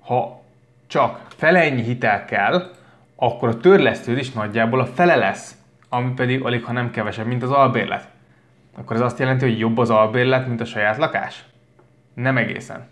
Ha 0.00 0.42
csak 0.86 1.20
fele 1.28 1.60
ennyi 1.60 1.82
hitel 1.82 2.24
kell, 2.24 2.70
akkor 3.16 3.48
a 3.48 3.56
törlesztőd 3.56 4.18
is 4.18 4.32
nagyjából 4.32 4.80
a 4.80 4.86
fele 4.86 5.16
lesz, 5.16 5.54
ami 5.88 6.12
pedig 6.12 6.42
alig 6.42 6.64
ha 6.64 6.72
nem 6.72 6.90
kevesebb, 6.90 7.26
mint 7.26 7.42
az 7.42 7.50
albérlet. 7.50 8.08
Akkor 8.76 8.96
ez 8.96 9.02
azt 9.02 9.18
jelenti, 9.18 9.44
hogy 9.44 9.58
jobb 9.58 9.78
az 9.78 9.90
albérlet, 9.90 10.46
mint 10.46 10.60
a 10.60 10.64
saját 10.64 10.96
lakás? 10.96 11.44
Nem 12.14 12.36
egészen. 12.36 12.86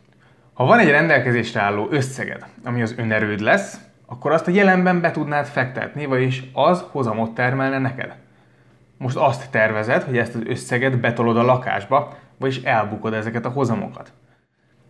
Ha 0.52 0.64
van 0.64 0.78
egy 0.78 0.90
rendelkezésre 0.90 1.60
álló 1.60 1.86
összeged, 1.90 2.46
ami 2.64 2.82
az 2.82 2.94
önerőd 2.96 3.40
lesz, 3.40 3.80
akkor 4.06 4.32
azt 4.32 4.48
a 4.48 4.50
jelenben 4.50 5.00
be 5.00 5.10
tudnád 5.10 5.46
fektetni, 5.46 6.06
vagyis 6.06 6.42
az 6.52 6.84
hozamot 6.90 7.34
termelne 7.34 7.78
neked. 7.78 8.14
Most 9.02 9.16
azt 9.16 9.50
tervezed, 9.50 10.02
hogy 10.02 10.18
ezt 10.18 10.34
az 10.34 10.42
összeget 10.44 11.00
betolod 11.00 11.36
a 11.36 11.42
lakásba, 11.42 12.16
vagyis 12.38 12.62
elbukod 12.62 13.14
ezeket 13.14 13.44
a 13.44 13.48
hozamokat. 13.48 14.12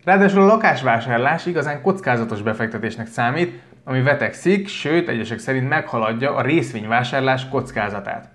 Ráadásul 0.03 0.41
a 0.41 0.45
lakásvásárlás 0.45 1.45
igazán 1.45 1.81
kockázatos 1.81 2.41
befektetésnek 2.41 3.07
számít, 3.07 3.61
ami 3.83 4.01
vetekszik, 4.01 4.67
sőt 4.67 5.07
egyesek 5.07 5.39
szerint 5.39 5.69
meghaladja 5.69 6.35
a 6.35 6.41
részvényvásárlás 6.41 7.49
kockázatát. 7.49 8.29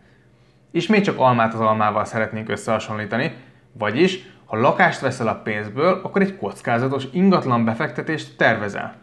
Ismét 0.70 1.04
csak 1.04 1.18
almát 1.18 1.54
az 1.54 1.60
almával 1.60 2.04
szeretnénk 2.04 2.48
összehasonlítani, 2.48 3.32
vagyis 3.72 4.20
ha 4.44 4.56
lakást 4.56 5.00
veszel 5.00 5.28
a 5.28 5.40
pénzből, 5.44 6.00
akkor 6.02 6.22
egy 6.22 6.36
kockázatos 6.36 7.04
ingatlan 7.12 7.64
befektetést 7.64 8.36
tervezel. 8.36 8.94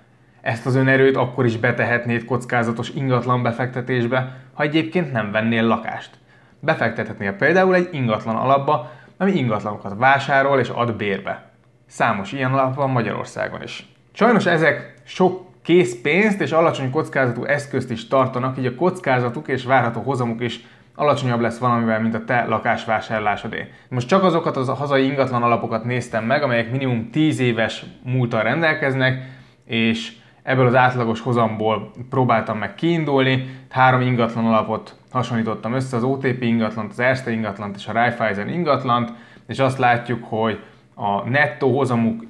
Ezt 0.41 0.65
az 0.65 0.75
önerőt 0.75 1.15
akkor 1.15 1.45
is 1.45 1.57
betehetnéd 1.57 2.25
kockázatos 2.25 2.89
ingatlan 2.89 3.43
befektetésbe, 3.43 4.37
ha 4.53 4.63
egyébként 4.63 5.11
nem 5.11 5.31
vennél 5.31 5.63
lakást. 5.63 6.23
Befektethetnél 6.59 7.33
például 7.33 7.75
egy 7.75 7.89
ingatlan 7.91 8.35
alapba, 8.35 8.91
ami 9.17 9.31
ingatlanokat 9.31 9.97
vásárol 9.97 10.59
és 10.59 10.69
ad 10.69 10.95
bérbe. 10.95 11.49
Számos 11.87 12.31
ilyen 12.31 12.53
alap 12.53 12.75
van 12.75 12.89
Magyarországon 12.89 13.61
is. 13.63 13.89
Sajnos 14.13 14.45
ezek 14.45 14.93
sok 15.03 15.45
készpénzt 15.61 16.41
és 16.41 16.51
alacsony 16.51 16.89
kockázatú 16.89 17.43
eszközt 17.43 17.91
is 17.91 18.07
tartanak, 18.07 18.57
így 18.57 18.65
a 18.65 18.75
kockázatuk 18.75 19.47
és 19.47 19.63
várható 19.63 20.01
hozamuk 20.01 20.41
is 20.41 20.59
alacsonyabb 20.95 21.39
lesz 21.39 21.57
valamivel, 21.57 22.01
mint 22.01 22.13
a 22.13 22.23
te 22.23 22.45
lakásvásárlásodé. 22.45 23.67
Most 23.89 24.07
csak 24.07 24.23
azokat 24.23 24.57
az 24.57 24.69
a 24.69 24.73
hazai 24.73 25.05
ingatlan 25.05 25.43
alapokat 25.43 25.83
néztem 25.83 26.25
meg, 26.25 26.43
amelyek 26.43 26.71
minimum 26.71 27.09
10 27.11 27.39
éves 27.39 27.85
múltal 28.03 28.43
rendelkeznek, 28.43 29.23
és 29.65 30.11
ebből 30.45 30.65
az 30.67 30.75
átlagos 30.75 31.21
hozamból 31.21 31.91
próbáltam 32.09 32.57
meg 32.57 32.75
kiindulni. 32.75 33.49
Három 33.69 34.01
ingatlan 34.01 34.45
alapot 34.45 34.95
hasonlítottam 35.11 35.73
össze, 35.73 35.95
az 35.95 36.03
OTP 36.03 36.43
ingatlant, 36.43 36.91
az 36.91 36.99
Erste 36.99 37.31
ingatlant 37.31 37.75
és 37.75 37.87
a 37.87 37.91
Raiffeisen 37.91 38.49
ingatlant, 38.49 39.11
és 39.47 39.59
azt 39.59 39.77
látjuk, 39.77 40.23
hogy 40.23 40.59
a 40.93 41.29
nettó 41.29 41.77
hozamuk 41.77 42.23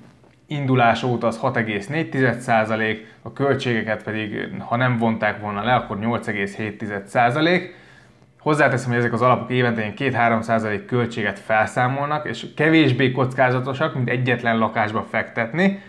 indulás 0.47 1.03
óta 1.03 1.27
az 1.27 1.39
6,4%, 1.41 2.97
a 3.21 3.33
költségeket 3.33 4.03
pedig, 4.03 4.53
ha 4.59 4.75
nem 4.75 4.97
vonták 4.97 5.41
volna 5.41 5.63
le, 5.63 5.73
akkor 5.73 5.97
8,7%. 5.99 7.61
Hozzáteszem, 8.39 8.89
hogy 8.89 8.97
ezek 8.97 9.13
az 9.13 9.21
alapok 9.21 9.51
évente 9.51 9.93
2-3% 9.97 10.81
költséget 10.87 11.39
felszámolnak, 11.39 12.27
és 12.27 12.45
kevésbé 12.55 13.11
kockázatosak, 13.11 13.95
mint 13.95 14.09
egyetlen 14.09 14.57
lakásba 14.57 15.05
fektetni, 15.09 15.81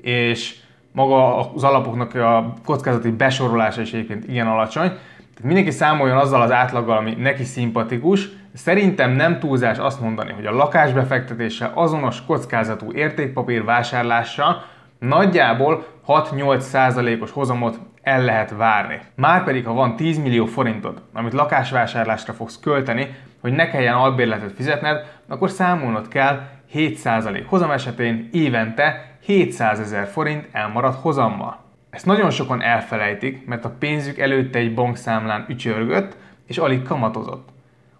és 0.00 0.61
maga 0.92 1.36
az 1.54 1.64
alapoknak 1.64 2.14
a 2.14 2.54
kockázati 2.64 3.10
besorolása 3.10 3.80
is 3.80 3.92
egyébként 3.92 4.28
igen 4.28 4.46
alacsony. 4.46 4.88
Tehát 5.16 5.42
mindenki 5.42 5.70
számoljon 5.70 6.16
azzal 6.16 6.42
az 6.42 6.50
átlaggal, 6.50 6.96
ami 6.96 7.14
neki 7.14 7.44
szimpatikus. 7.44 8.28
Szerintem 8.54 9.10
nem 9.10 9.38
túlzás 9.38 9.78
azt 9.78 10.00
mondani, 10.00 10.32
hogy 10.32 10.46
a 10.46 10.54
lakásbefektetéssel 10.54 11.72
azonos 11.74 12.24
kockázatú 12.24 12.92
értékpapír 12.92 13.64
vásárlással 13.64 14.64
nagyjából 14.98 15.84
6-8%-os 16.06 17.30
hozamot 17.30 17.78
el 18.02 18.24
lehet 18.24 18.54
várni. 18.56 19.00
Márpedig, 19.14 19.66
ha 19.66 19.72
van 19.72 19.96
10 19.96 20.18
millió 20.18 20.46
forintod, 20.46 21.02
amit 21.12 21.32
lakásvásárlásra 21.32 22.32
fogsz 22.32 22.60
költeni, 22.60 23.14
hogy 23.40 23.52
ne 23.52 23.70
kelljen 23.70 23.94
albérletet 23.94 24.52
fizetned, 24.52 25.06
akkor 25.28 25.50
számolnod 25.50 26.08
kell 26.08 26.40
7% 26.74 27.42
hozam 27.46 27.70
esetén 27.70 28.28
évente 28.32 29.11
700 29.24 29.80
ezer 29.80 30.06
forint 30.06 30.48
elmarad 30.52 30.94
hozammal. 30.94 31.60
Ezt 31.90 32.06
nagyon 32.06 32.30
sokan 32.30 32.62
elfelejtik, 32.62 33.46
mert 33.46 33.64
a 33.64 33.74
pénzük 33.78 34.18
előtte 34.18 34.58
egy 34.58 34.74
bankszámlán 34.74 35.44
ücsörgött, 35.48 36.16
és 36.46 36.58
alig 36.58 36.82
kamatozott. 36.82 37.48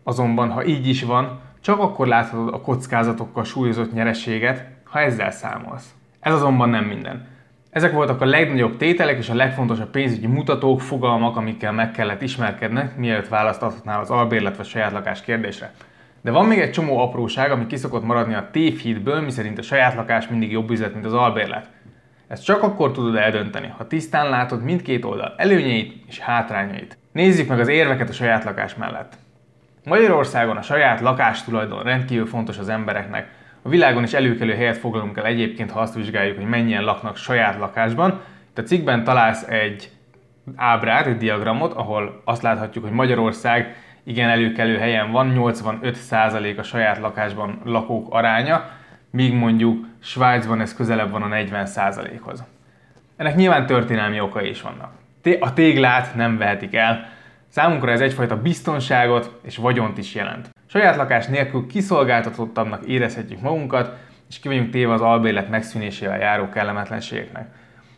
Azonban, 0.03 0.51
ha 0.51 0.65
így 0.65 0.89
is 0.89 1.03
van, 1.03 1.41
csak 1.61 1.79
akkor 1.79 2.07
láthatod 2.07 2.55
a 2.55 2.61
kockázatokkal 2.61 3.45
súlyozott 3.45 3.93
nyereséget, 3.93 4.67
ha 4.85 5.01
ezzel 5.01 5.31
számolsz. 5.31 5.95
Ez 6.21 6.33
azonban 6.33 6.69
nem 6.69 6.85
minden. 6.85 7.29
Ezek 7.71 7.93
voltak 7.93 8.21
a 8.21 8.25
legnagyobb 8.25 8.77
tételek 8.77 9.19
és 9.19 9.29
a 9.29 9.35
legfontosabb 9.35 9.91
pénzügyi 9.91 10.27
mutatók, 10.27 10.81
fogalmak, 10.81 11.37
amikkel 11.37 11.73
meg 11.73 11.91
kellett 11.91 12.23
ismerkedned, 12.23 12.93
mielőtt 12.97 13.29
választ 13.29 13.63
adhatnál 13.63 14.01
az 14.01 14.11
albérlet 14.11 14.57
vagy 14.57 14.67
saját 14.67 14.93
lakás 14.93 15.21
kérdésre. 15.21 15.73
De 16.23 16.31
van 16.31 16.47
még 16.47 16.59
egy 16.59 16.71
csomó 16.71 16.99
apróság, 16.99 17.51
ami 17.51 17.67
kiszokott 17.67 18.05
maradni 18.05 18.35
a 18.35 18.49
tévhitből, 18.51 19.21
miszerint 19.21 19.59
a 19.59 19.63
saját 19.63 19.95
lakás 19.95 20.29
mindig 20.29 20.51
jobb 20.51 20.71
üzlet, 20.71 20.93
mint 20.93 21.05
az 21.05 21.15
albérlet. 21.15 21.71
Ezt 22.29 22.45
csak 22.45 22.63
akkor 22.63 22.93
tudod 22.93 23.17
eldönteni, 23.17 23.73
ha 23.77 23.87
tisztán 23.87 24.29
látod 24.29 24.63
mindkét 24.63 25.05
oldal 25.05 25.35
előnyeit 25.37 26.05
és 26.09 26.19
hátrányait. 26.19 26.99
Nézzük 27.13 27.49
meg 27.49 27.61
az 27.61 27.69
érveket 27.69 28.09
a 28.09 28.13
saját 28.13 28.45
lakás 28.45 28.75
mellett. 28.75 29.15
Magyarországon 29.85 30.57
a 30.57 30.63
saját 30.63 31.01
lakástulajdon 31.01 31.83
rendkívül 31.83 32.27
fontos 32.27 32.59
az 32.59 32.69
embereknek, 32.69 33.29
a 33.63 33.69
világon 33.69 34.03
is 34.03 34.13
előkelő 34.13 34.55
helyet 34.55 34.77
foglalunk 34.77 35.17
el 35.17 35.25
egyébként, 35.25 35.71
ha 35.71 35.81
azt 35.81 35.95
vizsgáljuk, 35.95 36.37
hogy 36.37 36.49
mennyien 36.49 36.85
laknak 36.85 37.17
saját 37.17 37.59
lakásban. 37.59 38.21
Itt 38.51 38.59
a 38.59 38.63
cikkben 38.63 39.05
találsz 39.05 39.43
egy 39.49 39.91
ábrát, 40.57 41.07
egy 41.07 41.17
diagramot, 41.17 41.73
ahol 41.73 42.23
azt 42.25 42.43
láthatjuk, 42.43 42.85
hogy 42.85 42.93
Magyarország 42.93 43.77
igen 44.05 44.29
előkelő 44.29 44.79
helyen 44.79 45.11
van, 45.11 45.33
85% 45.37 46.59
a 46.59 46.63
saját 46.63 46.99
lakásban 46.99 47.61
lakók 47.65 48.15
aránya, 48.15 48.71
míg 49.11 49.35
mondjuk 49.35 49.87
Svájcban 50.01 50.61
ez 50.61 50.75
közelebb 50.75 51.11
van 51.11 51.23
a 51.23 51.37
40%-hoz. 51.37 52.45
Ennek 53.17 53.37
nyilván 53.37 53.67
történelmi 53.67 54.21
okai 54.21 54.49
is 54.49 54.63
vannak. 54.63 54.93
A 55.41 55.53
téglát 55.53 56.15
nem 56.15 56.39
vehetik 56.39 56.75
el, 56.75 57.09
számunkra 57.49 57.91
ez 57.91 58.01
egyfajta 58.01 58.43
biztonságot 58.43 59.41
és 59.43 59.57
vagyont 59.57 59.99
is 59.99 60.15
jelent. 60.15 60.51
Saját 60.67 60.97
lakás 60.97 61.27
nélkül 61.27 61.67
kiszolgáltatottabbnak 61.67 62.85
érezhetjük 62.85 63.41
magunkat, 63.41 63.97
és 64.29 64.39
ki 64.39 64.49
vagyunk 64.49 64.71
téve 64.71 64.93
az 64.93 65.01
albérlet 65.01 65.49
megszűnésével 65.49 66.19
járó 66.19 66.49
kellemetlenségeknek. 66.49 67.47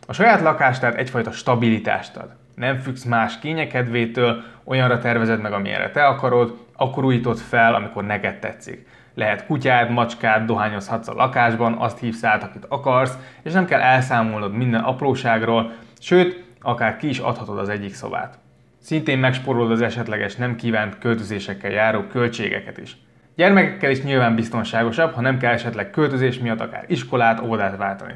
A 0.07 0.13
saját 0.13 0.41
lakás 0.41 0.79
tehát 0.79 0.95
egyfajta 0.95 1.31
stabilitást 1.31 2.15
ad. 2.15 2.35
Nem 2.55 2.77
függsz 2.77 3.03
más 3.03 3.39
kényekedvétől, 3.39 4.43
olyanra 4.63 4.97
tervezed 4.97 5.41
meg, 5.41 5.53
amilyenre 5.53 5.91
te 5.91 6.05
akarod, 6.05 6.57
akkor 6.75 7.03
újítod 7.03 7.37
fel, 7.37 7.75
amikor 7.75 8.03
neked 8.03 8.39
tetszik. 8.39 8.87
Lehet 9.13 9.45
kutyád, 9.45 9.89
macskád, 9.89 10.45
dohányozhatsz 10.45 11.07
a 11.07 11.13
lakásban, 11.13 11.73
azt 11.73 11.99
hívsz 11.99 12.23
át, 12.23 12.43
akit 12.43 12.65
akarsz, 12.67 13.17
és 13.43 13.53
nem 13.53 13.65
kell 13.65 13.81
elszámolnod 13.81 14.53
minden 14.53 14.81
apróságról, 14.81 15.71
sőt, 15.99 16.43
akár 16.61 16.97
ki 16.97 17.09
is 17.09 17.19
adhatod 17.19 17.57
az 17.57 17.69
egyik 17.69 17.93
szobát. 17.93 18.37
Szintén 18.81 19.17
megspórolod 19.17 19.71
az 19.71 19.81
esetleges 19.81 20.35
nem 20.35 20.55
kívánt 20.55 20.97
költözésekkel 20.97 21.71
járó 21.71 22.01
költségeket 22.01 22.77
is. 22.77 22.97
Gyermekekkel 23.35 23.91
is 23.91 24.03
nyilván 24.03 24.35
biztonságosabb, 24.35 25.13
ha 25.13 25.21
nem 25.21 25.37
kell 25.37 25.53
esetleg 25.53 25.89
költözés 25.89 26.39
miatt 26.39 26.59
akár 26.59 26.83
iskolát, 26.87 27.41
óvodát 27.41 27.77
váltani. 27.77 28.13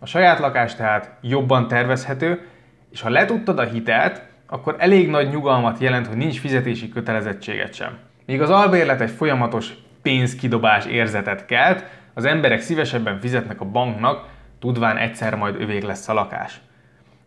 A 0.00 0.06
saját 0.06 0.38
lakás 0.38 0.74
tehát 0.74 1.12
jobban 1.20 1.68
tervezhető, 1.68 2.46
és 2.90 3.00
ha 3.00 3.08
letudtad 3.08 3.58
a 3.58 3.64
hitelt, 3.64 4.22
akkor 4.46 4.76
elég 4.78 5.08
nagy 5.08 5.30
nyugalmat 5.30 5.78
jelent, 5.78 6.06
hogy 6.06 6.16
nincs 6.16 6.40
fizetési 6.40 6.88
kötelezettséget 6.88 7.74
sem. 7.74 7.98
Míg 8.26 8.40
az 8.40 8.50
albérlet 8.50 9.00
egy 9.00 9.10
folyamatos 9.10 9.72
pénzkidobás 10.02 10.86
érzetet 10.86 11.46
kelt, 11.46 11.84
az 12.14 12.24
emberek 12.24 12.60
szívesebben 12.60 13.20
fizetnek 13.20 13.60
a 13.60 13.64
banknak, 13.64 14.26
tudván 14.58 14.96
egyszer 14.96 15.34
majd 15.34 15.60
övék 15.60 15.84
lesz 15.84 16.08
a 16.08 16.12
lakás. 16.12 16.60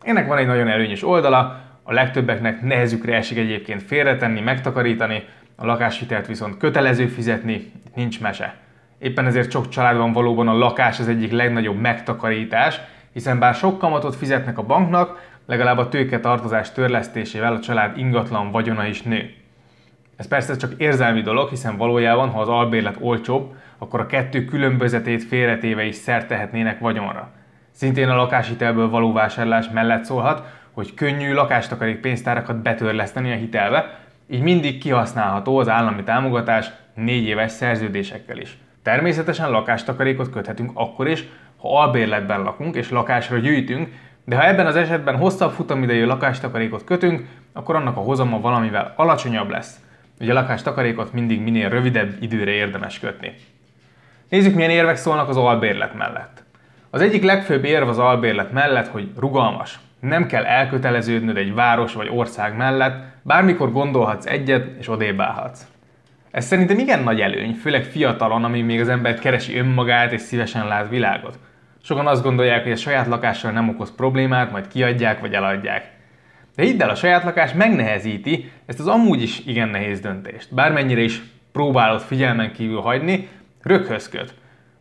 Ennek 0.01 0.27
van 0.27 0.38
egy 0.38 0.46
nagyon 0.46 0.68
előnyös 0.68 1.03
oldala, 1.03 1.62
a 1.84 1.94
legtöbbeknek 1.94 2.62
nehezükre 2.62 3.15
esik 3.15 3.38
egyébként 3.38 3.84
félretenni, 3.84 4.39
megtakarítani, 4.39 5.24
a 5.56 5.65
lakáshitelt 5.65 6.27
viszont 6.27 6.58
kötelező 6.58 7.08
fizetni, 7.08 7.72
nincs 7.96 8.22
mese. 8.22 8.56
Éppen 9.00 9.25
ezért 9.25 9.51
sok 9.51 9.70
családban 9.70 10.13
valóban 10.13 10.48
a 10.48 10.58
lakás 10.58 11.00
az 11.00 11.08
egyik 11.08 11.32
legnagyobb 11.32 11.80
megtakarítás, 11.80 12.80
hiszen 13.13 13.39
bár 13.39 13.53
sok 13.53 13.80
kamatot 13.80 14.15
fizetnek 14.15 14.58
a 14.58 14.63
banknak, 14.63 15.30
legalább 15.51 15.77
a 15.77 15.89
tőke 15.89 16.20
tartozás 16.20 16.72
törlesztésével 16.72 17.53
a 17.53 17.60
család 17.60 17.98
ingatlan 17.98 18.51
vagyona 18.51 18.86
is 18.86 19.01
nő. 19.01 19.34
Ez 20.15 20.27
persze 20.27 20.55
csak 20.55 20.74
érzelmi 20.77 21.22
dolog, 21.22 21.50
hiszen 21.50 21.77
valójában, 21.77 22.29
ha 22.29 22.39
az 22.39 22.48
albérlet 22.48 22.98
olcsóbb, 23.00 23.55
akkor 23.77 24.00
a 24.00 24.05
kettő 24.05 24.46
különbözetét 24.46 25.24
félretéve 25.24 25.84
is 25.84 25.96
szert 25.96 26.27
tehetnének 26.27 26.79
vagyonra. 26.79 27.31
Szintén 27.72 28.10
a 28.10 28.15
lakáshitelből 28.15 28.89
való 28.89 29.13
vásárlás 29.13 29.70
mellett 29.70 30.03
szólhat, 30.03 30.48
hogy 30.72 30.93
könnyű 30.93 31.34
lakástakarék 31.34 32.00
pénztárakat 32.00 32.62
betörleszteni 32.62 33.31
a 33.31 33.36
hitelbe, 33.36 34.00
így 34.29 34.41
mindig 34.41 34.79
kihasználható 34.79 35.58
az 35.58 35.70
állami 35.70 36.03
támogatás 36.03 36.72
négy 36.93 37.25
éves 37.25 37.51
szerződésekkel 37.51 38.38
is. 38.38 38.58
Természetesen 38.84 39.51
lakástakarékot 39.51 40.29
köthetünk 40.29 40.72
akkor 40.74 41.08
is, 41.08 41.24
ha 41.58 41.79
albérletben 41.81 42.41
lakunk 42.41 42.75
és 42.75 42.89
lakásra 42.89 43.38
gyűjtünk, 43.38 43.89
de 44.31 44.38
ha 44.38 44.47
ebben 44.47 44.65
az 44.65 44.75
esetben 44.75 45.17
hosszabb 45.17 45.51
futamidejű 45.51 46.05
lakástakarékot 46.05 46.83
kötünk, 46.83 47.27
akkor 47.53 47.75
annak 47.75 47.97
a 47.97 48.00
hozama 48.00 48.39
valamivel 48.39 48.93
alacsonyabb 48.95 49.50
lesz. 49.50 49.79
Ugye 50.19 50.31
a 50.31 50.33
lakástakarékot 50.33 51.13
mindig 51.13 51.41
minél 51.41 51.69
rövidebb 51.69 52.15
időre 52.19 52.51
érdemes 52.51 53.00
kötni. 53.00 53.33
Nézzük, 54.29 54.55
milyen 54.55 54.69
érvek 54.69 54.95
szólnak 54.95 55.29
az 55.29 55.38
albérlet 55.38 55.97
mellett. 55.97 56.43
Az 56.89 57.01
egyik 57.01 57.23
legfőbb 57.23 57.63
érv 57.63 57.88
az 57.88 57.97
albérlet 57.97 58.51
mellett, 58.51 58.88
hogy 58.88 59.11
rugalmas. 59.19 59.79
Nem 60.00 60.25
kell 60.25 60.45
elköteleződnöd 60.45 61.38
egy 61.38 61.53
város 61.53 61.93
vagy 61.93 62.09
ország 62.11 62.57
mellett, 62.57 63.03
bármikor 63.21 63.71
gondolhatsz 63.71 64.25
egyet 64.25 64.67
és 64.79 64.89
odébb 64.89 65.19
állhatsz. 65.19 65.67
Ez 66.31 66.45
szerintem 66.45 66.79
igen 66.79 67.03
nagy 67.03 67.21
előny, 67.21 67.53
főleg 67.53 67.83
fiatalon, 67.83 68.43
ami 68.43 68.61
még 68.61 68.79
az 68.79 68.89
ember 68.89 69.19
keresi 69.19 69.57
önmagát 69.57 70.11
és 70.11 70.21
szívesen 70.21 70.67
lát 70.67 70.89
világot. 70.89 71.39
Sokan 71.83 72.07
azt 72.07 72.23
gondolják, 72.23 72.63
hogy 72.63 72.71
a 72.71 72.75
saját 72.75 73.07
lakással 73.07 73.51
nem 73.51 73.69
okoz 73.69 73.95
problémát, 73.95 74.51
majd 74.51 74.67
kiadják 74.67 75.19
vagy 75.19 75.33
eladják. 75.33 75.91
De 76.55 76.63
hidd 76.63 76.81
el, 76.81 76.89
a 76.89 76.95
saját 76.95 77.23
lakás 77.23 77.53
megnehezíti 77.53 78.51
ezt 78.65 78.79
az 78.79 78.88
amúgy 78.88 79.21
is 79.21 79.45
igen 79.45 79.69
nehéz 79.69 80.00
döntést. 80.00 80.53
Bármennyire 80.53 81.01
is 81.01 81.21
próbálod 81.51 82.01
figyelmen 82.01 82.51
kívül 82.51 82.79
hagyni, 82.79 83.27
röghöz 83.61 84.09
köt. 84.09 84.33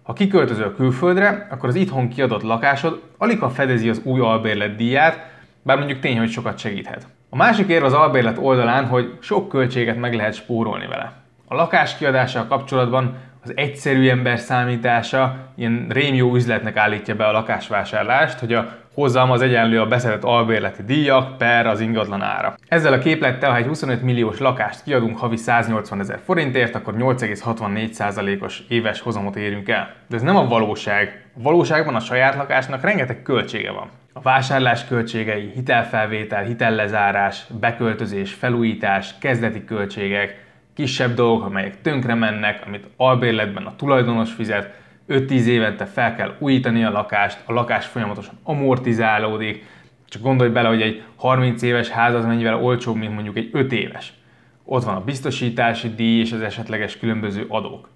Ha 0.02 0.12
kiköltözöl 0.12 0.74
külföldre, 0.74 1.46
akkor 1.50 1.68
az 1.68 1.74
itthon 1.74 2.08
kiadott 2.08 2.42
lakásod 2.42 3.02
alig 3.18 3.38
ha 3.38 3.50
fedezi 3.50 3.88
az 3.88 4.00
új 4.04 4.20
albérlet 4.20 4.76
díját, 4.76 5.30
bár 5.62 5.76
mondjuk 5.76 6.00
tény, 6.00 6.18
hogy 6.18 6.30
sokat 6.30 6.58
segíthet. 6.58 7.06
A 7.28 7.36
másik 7.36 7.68
érv 7.68 7.84
az 7.84 7.92
albérlet 7.92 8.38
oldalán, 8.38 8.86
hogy 8.86 9.16
sok 9.20 9.48
költséget 9.48 9.96
meg 9.96 10.14
lehet 10.14 10.34
spórolni 10.34 10.86
vele. 10.86 11.12
A 11.48 11.54
lakás 11.54 11.96
kiadással 11.96 12.46
kapcsolatban 12.46 13.16
az 13.42 13.52
egyszerű 13.54 14.08
ember 14.08 14.38
számítása 14.38 15.36
ilyen 15.56 15.86
rémjó 15.88 16.34
üzletnek 16.34 16.76
állítja 16.76 17.14
be 17.14 17.26
a 17.26 17.32
lakásvásárlást, 17.32 18.38
hogy 18.38 18.52
a 18.52 18.78
hozzam 18.94 19.30
az 19.30 19.42
egyenlő 19.42 19.80
a 19.80 19.86
beszedett 19.86 20.24
albérleti 20.24 20.82
díjak 20.82 21.38
per 21.38 21.66
az 21.66 21.80
ingatlan 21.80 22.22
ára. 22.22 22.54
Ezzel 22.68 22.92
a 22.92 22.98
képlettel, 22.98 23.50
ha 23.50 23.56
egy 23.56 23.66
25 23.66 24.02
milliós 24.02 24.38
lakást 24.38 24.82
kiadunk 24.82 25.18
havi 25.18 25.36
180 25.36 26.00
ezer 26.00 26.20
forintért, 26.24 26.74
akkor 26.74 26.94
8,64%-os 26.96 28.62
éves 28.68 29.00
hozamot 29.00 29.36
érünk 29.36 29.68
el. 29.68 29.94
De 30.08 30.16
ez 30.16 30.22
nem 30.22 30.36
a 30.36 30.46
valóság. 30.46 31.24
A 31.36 31.42
valóságban 31.42 31.94
a 31.94 32.00
saját 32.00 32.34
lakásnak 32.34 32.82
rengeteg 32.82 33.22
költsége 33.22 33.70
van. 33.70 33.90
A 34.12 34.20
vásárlás 34.20 34.84
költségei, 34.84 35.50
hitelfelvétel, 35.54 36.42
hitellezárás, 36.42 37.46
beköltözés, 37.60 38.32
felújítás, 38.32 39.14
kezdeti 39.18 39.64
költségek, 39.64 40.48
kisebb 40.80 41.14
dolgok, 41.14 41.44
amelyek 41.44 41.80
tönkre 41.80 42.14
mennek, 42.14 42.62
amit 42.66 42.86
albérletben 42.96 43.64
a 43.64 43.76
tulajdonos 43.76 44.32
fizet, 44.32 44.74
5-10 45.08 45.44
évente 45.44 45.84
fel 45.84 46.14
kell 46.14 46.34
újítani 46.38 46.84
a 46.84 46.90
lakást, 46.90 47.38
a 47.44 47.52
lakás 47.52 47.86
folyamatosan 47.86 48.34
amortizálódik, 48.42 49.64
csak 50.08 50.22
gondolj 50.22 50.50
bele, 50.50 50.68
hogy 50.68 50.82
egy 50.82 51.02
30 51.16 51.62
éves 51.62 51.88
ház 51.88 52.14
az 52.14 52.24
mennyivel 52.24 52.62
olcsóbb, 52.62 52.96
mint 52.96 53.14
mondjuk 53.14 53.36
egy 53.36 53.50
5 53.52 53.72
éves. 53.72 54.12
Ott 54.64 54.84
van 54.84 54.94
a 54.94 55.04
biztosítási 55.04 55.94
díj 55.94 56.20
és 56.20 56.32
az 56.32 56.40
esetleges 56.40 56.98
különböző 56.98 57.44
adók. 57.48 57.88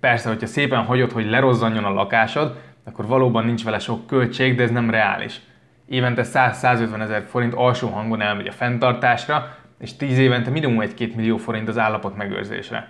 Persze, 0.00 0.28
hogyha 0.28 0.46
szépen 0.46 0.84
hagyod, 0.84 1.12
hogy 1.12 1.26
lerozzanjon 1.26 1.84
a 1.84 1.92
lakásod, 1.92 2.60
akkor 2.84 3.06
valóban 3.06 3.44
nincs 3.44 3.64
vele 3.64 3.78
sok 3.78 4.06
költség, 4.06 4.56
de 4.56 4.62
ez 4.62 4.70
nem 4.70 4.90
reális. 4.90 5.40
Évente 5.86 6.22
100-150 6.24 7.00
ezer 7.00 7.24
forint 7.28 7.54
alsó 7.54 7.88
hangon 7.88 8.20
elmegy 8.20 8.46
a 8.46 8.52
fenntartásra, 8.52 9.56
és 9.78 9.96
10 9.96 10.18
évente 10.18 10.50
minimum 10.50 10.88
1-2 10.96 11.14
millió 11.14 11.36
forint 11.36 11.68
az 11.68 11.78
állapot 11.78 12.16
megőrzésre. 12.16 12.88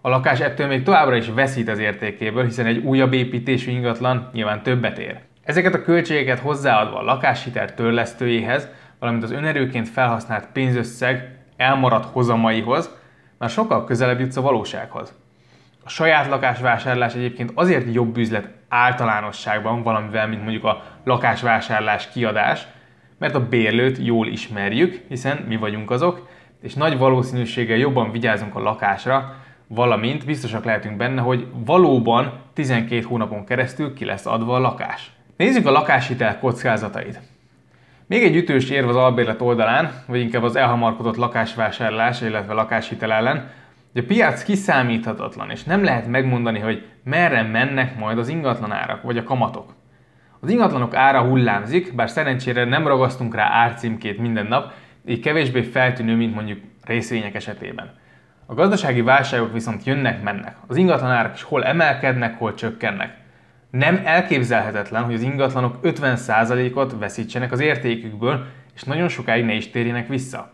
A 0.00 0.08
lakás 0.08 0.40
ettől 0.40 0.66
még 0.66 0.82
továbbra 0.82 1.16
is 1.16 1.28
veszít 1.28 1.68
az 1.68 1.78
értékéből, 1.78 2.44
hiszen 2.44 2.66
egy 2.66 2.84
újabb 2.84 3.12
építésű 3.12 3.70
ingatlan 3.70 4.30
nyilván 4.32 4.62
többet 4.62 4.98
ér. 4.98 5.18
Ezeket 5.44 5.74
a 5.74 5.82
költségeket 5.82 6.38
hozzáadva 6.38 6.98
a 6.98 7.02
lakáshitel 7.02 7.74
törlesztőjéhez, 7.74 8.68
valamint 8.98 9.24
az 9.24 9.30
önerőként 9.30 9.88
felhasznált 9.88 10.48
pénzösszeg 10.52 11.38
elmaradt 11.56 12.12
hozamaihoz, 12.12 12.90
már 13.38 13.50
sokkal 13.50 13.84
közelebb 13.84 14.20
jutsz 14.20 14.36
a 14.36 14.40
valósághoz. 14.40 15.14
A 15.84 15.88
saját 15.88 16.28
lakásvásárlás 16.28 17.14
egyébként 17.14 17.52
azért 17.54 17.94
jobb 17.94 18.16
üzlet 18.16 18.48
általánosságban 18.68 19.82
valamivel, 19.82 20.28
mint 20.28 20.42
mondjuk 20.42 20.64
a 20.64 20.82
lakásvásárlás 21.04 22.08
kiadás, 22.08 22.66
mert 23.18 23.34
a 23.34 23.48
bérlőt 23.48 23.98
jól 23.98 24.26
ismerjük, 24.26 25.00
hiszen 25.08 25.44
mi 25.48 25.56
vagyunk 25.56 25.90
azok, 25.90 26.28
és 26.62 26.74
nagy 26.74 26.98
valószínűséggel 26.98 27.76
jobban 27.76 28.10
vigyázunk 28.10 28.54
a 28.54 28.60
lakásra, 28.60 29.34
valamint 29.66 30.24
biztosak 30.24 30.64
lehetünk 30.64 30.96
benne, 30.96 31.20
hogy 31.20 31.46
valóban 31.64 32.32
12 32.52 33.02
hónapon 33.02 33.44
keresztül 33.44 33.94
ki 33.94 34.04
lesz 34.04 34.26
adva 34.26 34.54
a 34.54 34.58
lakás. 34.58 35.10
Nézzük 35.36 35.66
a 35.66 35.70
lakáshitel 35.70 36.38
kockázatait. 36.38 37.20
Még 38.06 38.22
egy 38.22 38.36
ütős 38.36 38.70
érv 38.70 38.88
az 38.88 38.96
albérlet 38.96 39.40
oldalán, 39.40 40.02
vagy 40.06 40.20
inkább 40.20 40.42
az 40.42 40.56
elhamarkodott 40.56 41.16
lakásvásárlás, 41.16 42.20
illetve 42.20 42.52
lakáshitel 42.52 43.12
ellen, 43.12 43.50
hogy 43.92 44.02
a 44.02 44.06
piac 44.06 44.42
kiszámíthatatlan, 44.42 45.50
és 45.50 45.64
nem 45.64 45.84
lehet 45.84 46.06
megmondani, 46.06 46.58
hogy 46.58 46.84
merre 47.04 47.42
mennek 47.42 47.98
majd 47.98 48.18
az 48.18 48.28
ingatlanárak, 48.28 49.02
vagy 49.02 49.18
a 49.18 49.22
kamatok. 49.22 49.74
Az 50.46 50.52
ingatlanok 50.52 50.94
ára 50.94 51.22
hullámzik, 51.22 51.94
bár 51.94 52.10
szerencsére 52.10 52.64
nem 52.64 52.86
ragasztunk 52.86 53.34
rá 53.34 53.48
árcímkét 53.52 54.18
minden 54.18 54.46
nap, 54.46 54.72
így 55.06 55.20
kevésbé 55.20 55.62
feltűnő, 55.62 56.16
mint 56.16 56.34
mondjuk 56.34 56.58
részvények 56.84 57.34
esetében. 57.34 57.90
A 58.46 58.54
gazdasági 58.54 59.00
válságok 59.00 59.52
viszont 59.52 59.84
jönnek-mennek. 59.84 60.56
Az 60.66 60.76
ingatlanárak 60.76 61.34
is 61.34 61.42
hol 61.42 61.64
emelkednek, 61.64 62.38
hol 62.38 62.54
csökkennek. 62.54 63.16
Nem 63.70 64.00
elképzelhetetlen, 64.04 65.02
hogy 65.02 65.14
az 65.14 65.22
ingatlanok 65.22 65.78
50%-ot 65.82 66.98
veszítsenek 66.98 67.52
az 67.52 67.60
értékükből, 67.60 68.46
és 68.74 68.82
nagyon 68.82 69.08
sokáig 69.08 69.44
ne 69.44 69.54
is 69.54 69.70
térjenek 69.70 70.08
vissza. 70.08 70.52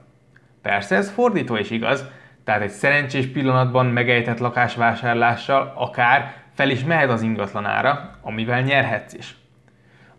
Persze 0.63 0.97
ez 0.97 1.11
fordítva 1.11 1.59
is 1.59 1.71
igaz, 1.71 2.05
tehát 2.45 2.63
egy 2.63 2.71
szerencsés 2.71 3.27
pillanatban 3.27 3.87
megejtett 3.87 4.39
lakásvásárlással 4.39 5.73
akár 5.77 6.35
fel 6.55 6.71
is 6.71 6.85
mehet 6.85 7.11
az 7.11 7.23
ingatlanára, 7.23 8.19
amivel 8.23 8.61
nyerhetsz 8.61 9.13
is. 9.13 9.41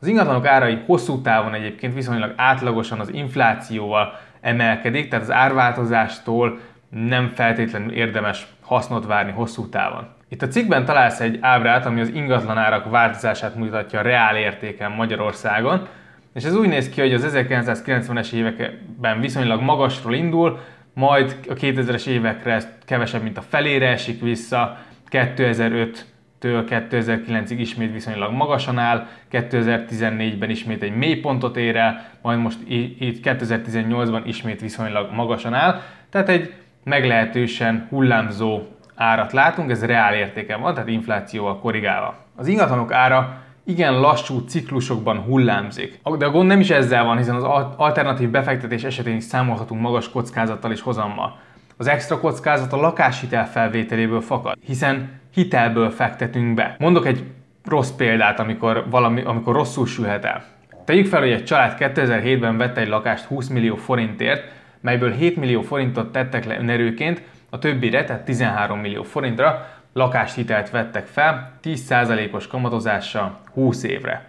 Az 0.03 0.09
ingatlanok 0.09 0.45
árai 0.45 0.79
hosszú 0.85 1.21
távon 1.21 1.53
egyébként 1.53 1.93
viszonylag 1.93 2.33
átlagosan 2.35 2.99
az 2.99 3.13
inflációval 3.13 4.19
emelkedik, 4.41 5.09
tehát 5.09 5.25
az 5.25 5.31
árváltozástól 5.31 6.59
nem 6.89 7.31
feltétlenül 7.35 7.91
érdemes 7.91 8.47
hasznot 8.61 9.05
várni 9.05 9.31
hosszú 9.31 9.69
távon. 9.69 10.07
Itt 10.29 10.41
a 10.41 10.47
cikkben 10.47 10.85
találsz 10.85 11.19
egy 11.19 11.37
ábrát, 11.41 11.85
ami 11.85 12.01
az 12.01 12.09
ingatlanárak 12.13 12.89
változását 12.89 13.55
mutatja 13.55 13.99
a 13.99 14.01
reál 14.01 14.37
értéken 14.37 14.91
Magyarországon, 14.91 15.87
és 16.33 16.43
ez 16.43 16.55
úgy 16.55 16.67
néz 16.67 16.89
ki, 16.89 17.01
hogy 17.01 17.13
az 17.13 17.31
1990-es 17.33 18.31
években 18.33 19.19
viszonylag 19.19 19.61
magasról 19.61 20.13
indul, 20.13 20.59
majd 20.93 21.37
a 21.49 21.53
2000-es 21.53 22.07
évekre 22.07 22.61
kevesebb, 22.85 23.23
mint 23.23 23.37
a 23.37 23.41
felére 23.41 23.87
esik 23.87 24.21
vissza, 24.21 24.77
2005 25.07 26.12
től 26.43 26.63
2009-ig 26.69 27.55
ismét 27.57 27.91
viszonylag 27.91 28.31
magasan 28.31 28.77
áll, 28.77 29.07
2014-ben 29.31 30.49
ismét 30.49 30.83
egy 30.83 30.95
mélypontot 30.95 31.57
ér 31.57 31.75
el, 31.75 32.05
majd 32.21 32.39
most 32.39 32.57
itt 32.67 33.19
2018-ban 33.23 34.21
ismét 34.25 34.61
viszonylag 34.61 35.13
magasan 35.13 35.53
áll. 35.53 35.81
Tehát 36.09 36.29
egy 36.29 36.53
meglehetősen 36.83 37.87
hullámzó 37.89 38.61
árat 38.95 39.31
látunk, 39.31 39.69
ez 39.69 39.85
reál 39.85 40.13
értéken 40.13 40.61
van, 40.61 40.73
tehát 40.73 40.89
inflációval 40.89 41.59
korrigálva. 41.59 42.15
Az 42.35 42.47
ingatlanok 42.47 42.93
ára 42.93 43.41
igen 43.65 43.99
lassú 43.99 44.39
ciklusokban 44.39 45.17
hullámzik. 45.17 45.99
De 46.17 46.25
a 46.25 46.31
gond 46.31 46.47
nem 46.47 46.59
is 46.59 46.69
ezzel 46.69 47.03
van, 47.03 47.17
hiszen 47.17 47.35
az 47.35 47.43
alternatív 47.77 48.29
befektetés 48.29 48.83
esetén 48.83 49.15
is 49.15 49.23
számolhatunk 49.23 49.81
magas 49.81 50.09
kockázattal 50.09 50.71
és 50.71 50.81
hozammal. 50.81 51.39
Az 51.77 51.87
extra 51.87 52.19
kockázat 52.19 52.73
a 52.73 52.77
lakáshitel 52.77 53.47
felvételéből 53.47 54.21
fakad, 54.21 54.57
hiszen 54.65 55.19
hitelből 55.33 55.89
fektetünk 55.89 56.53
be. 56.53 56.75
Mondok 56.79 57.05
egy 57.05 57.23
rossz 57.65 57.91
példát, 57.91 58.39
amikor, 58.39 58.85
valami, 58.89 59.21
amikor 59.21 59.55
rosszul 59.55 59.85
sülhet 59.85 60.25
el. 60.25 60.43
Tegyük 60.85 61.07
fel, 61.07 61.19
hogy 61.19 61.31
egy 61.31 61.43
család 61.43 61.75
2007-ben 61.79 62.57
vette 62.57 62.81
egy 62.81 62.87
lakást 62.87 63.25
20 63.25 63.47
millió 63.47 63.75
forintért, 63.75 64.51
melyből 64.79 65.11
7 65.11 65.35
millió 65.35 65.61
forintot 65.61 66.11
tettek 66.11 66.45
le 66.45 66.59
önerőként, 66.59 67.21
a 67.49 67.59
többire, 67.59 68.03
tehát 68.03 68.25
13 68.25 68.79
millió 68.79 69.03
forintra 69.03 69.67
lakáshitelt 69.93 70.69
vettek 70.69 71.05
fel 71.05 71.51
10%-os 71.63 72.47
kamatozással 72.47 73.39
20 73.53 73.83
évre. 73.83 74.25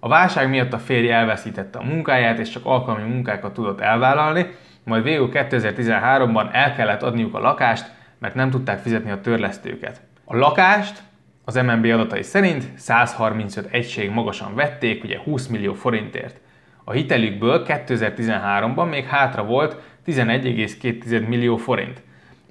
A 0.00 0.08
válság 0.08 0.48
miatt 0.48 0.72
a 0.72 0.78
férj 0.78 1.10
elveszítette 1.10 1.78
a 1.78 1.82
munkáját, 1.82 2.38
és 2.38 2.48
csak 2.48 2.64
alkalmi 2.64 3.08
munkákat 3.08 3.54
tudott 3.54 3.80
elvállalni, 3.80 4.46
majd 4.86 5.02
végül 5.02 5.30
2013-ban 5.32 6.48
el 6.52 6.74
kellett 6.74 7.02
adniuk 7.02 7.34
a 7.34 7.38
lakást, 7.38 7.90
mert 8.18 8.34
nem 8.34 8.50
tudták 8.50 8.78
fizetni 8.78 9.10
a 9.10 9.20
törlesztőket. 9.20 10.00
A 10.24 10.36
lakást 10.36 11.02
az 11.44 11.54
MNB 11.54 11.84
adatai 11.84 12.22
szerint 12.22 12.64
135 12.76 13.68
egység 13.70 14.10
magasan 14.10 14.54
vették, 14.54 15.04
ugye 15.04 15.18
20 15.18 15.46
millió 15.46 15.74
forintért. 15.74 16.40
A 16.84 16.92
hitelükből 16.92 17.64
2013-ban 17.68 18.90
még 18.90 19.04
hátra 19.04 19.44
volt 19.44 19.76
11,2 20.06 21.28
millió 21.28 21.56
forint. 21.56 22.02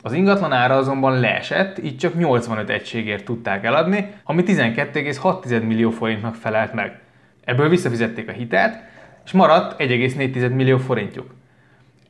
Az 0.01 0.13
ingatlan 0.13 0.51
ára 0.51 0.75
azonban 0.75 1.19
leesett, 1.19 1.83
így 1.83 1.97
csak 1.97 2.17
85 2.17 2.69
egységért 2.69 3.25
tudták 3.25 3.63
eladni, 3.63 4.13
ami 4.23 4.43
12,6 4.45 5.67
millió 5.67 5.89
forintnak 5.89 6.35
felelt 6.35 6.73
meg. 6.73 6.99
Ebből 7.43 7.69
visszafizették 7.69 8.29
a 8.29 8.31
hitelt, 8.31 8.77
és 9.25 9.31
maradt 9.31 9.81
1,4 9.81 10.55
millió 10.55 10.77
forintjuk. 10.77 11.33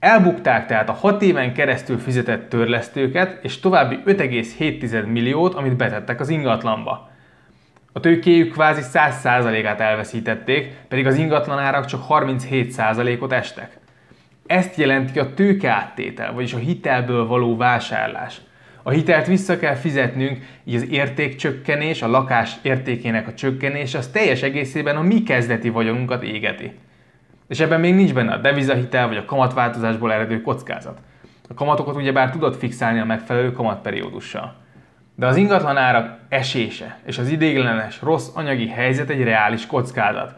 Elbukták 0.05 0.65
tehát 0.65 0.89
a 0.89 0.93
6 0.93 1.21
éven 1.21 1.53
keresztül 1.53 1.97
fizetett 1.97 2.49
törlesztőket 2.49 3.43
és 3.43 3.59
további 3.59 3.99
5,7 4.05 5.11
milliót, 5.11 5.53
amit 5.53 5.75
betettek 5.75 6.19
az 6.19 6.29
ingatlanba. 6.29 7.09
A 7.93 7.99
tőkéjük 7.99 8.51
kvázi 8.51 8.81
100%-át 8.93 9.79
elveszítették, 9.79 10.73
pedig 10.87 11.07
az 11.07 11.15
ingatlanárak 11.15 11.85
csak 11.85 12.01
37%-ot 12.09 13.31
estek. 13.31 13.77
Ezt 14.45 14.75
jelenti 14.75 15.19
a 15.19 15.33
tőkeáttétel, 15.33 16.33
vagyis 16.33 16.53
a 16.53 16.57
hitelből 16.57 17.27
való 17.27 17.57
vásárlás. 17.57 18.41
A 18.83 18.89
hitelt 18.89 19.27
vissza 19.27 19.59
kell 19.59 19.75
fizetnünk, 19.75 20.45
így 20.63 20.75
az 20.75 20.87
értékcsökkenés, 20.89 22.01
a 22.01 22.07
lakás 22.07 22.55
értékének 22.61 23.27
a 23.27 23.33
csökkenés, 23.33 23.93
az 23.93 24.07
teljes 24.07 24.41
egészében 24.41 24.95
a 24.95 25.01
mi 25.01 25.23
kezdeti 25.23 25.69
vagyonunkat 25.69 26.23
égeti. 26.23 26.71
És 27.47 27.59
ebben 27.59 27.79
még 27.79 27.95
nincs 27.95 28.13
benne 28.13 28.33
a 28.33 28.37
devizahitel 28.37 29.07
vagy 29.07 29.17
a 29.17 29.25
kamatváltozásból 29.25 30.13
eredő 30.13 30.41
kockázat. 30.41 30.99
A 31.49 31.53
kamatokat 31.53 31.95
ugyebár 31.95 32.31
tudod 32.31 32.55
fixálni 32.55 32.99
a 32.99 33.05
megfelelő 33.05 33.51
kamatperiódussal. 33.51 34.55
De 35.15 35.25
az 35.25 35.35
ingatlan 35.35 35.77
árak 35.77 36.17
esése 36.29 36.97
és 37.05 37.17
az 37.17 37.29
idéglenes 37.29 38.01
rossz 38.01 38.29
anyagi 38.35 38.67
helyzet 38.67 39.09
egy 39.09 39.23
reális 39.23 39.65
kockázat. 39.65 40.35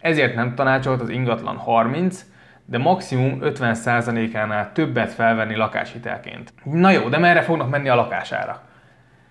Ezért 0.00 0.34
nem 0.34 0.54
tanácsolt 0.54 1.00
az 1.00 1.08
ingatlan 1.08 1.56
30, 1.56 2.24
de 2.64 2.78
maximum 2.78 3.38
50%-ánál 3.42 4.72
többet 4.72 5.12
felvenni 5.12 5.56
lakáshitelként. 5.56 6.52
Na 6.64 6.90
jó, 6.90 7.08
de 7.08 7.18
merre 7.18 7.42
fognak 7.42 7.70
menni 7.70 7.88
a 7.88 7.94
lakására? 7.94 8.62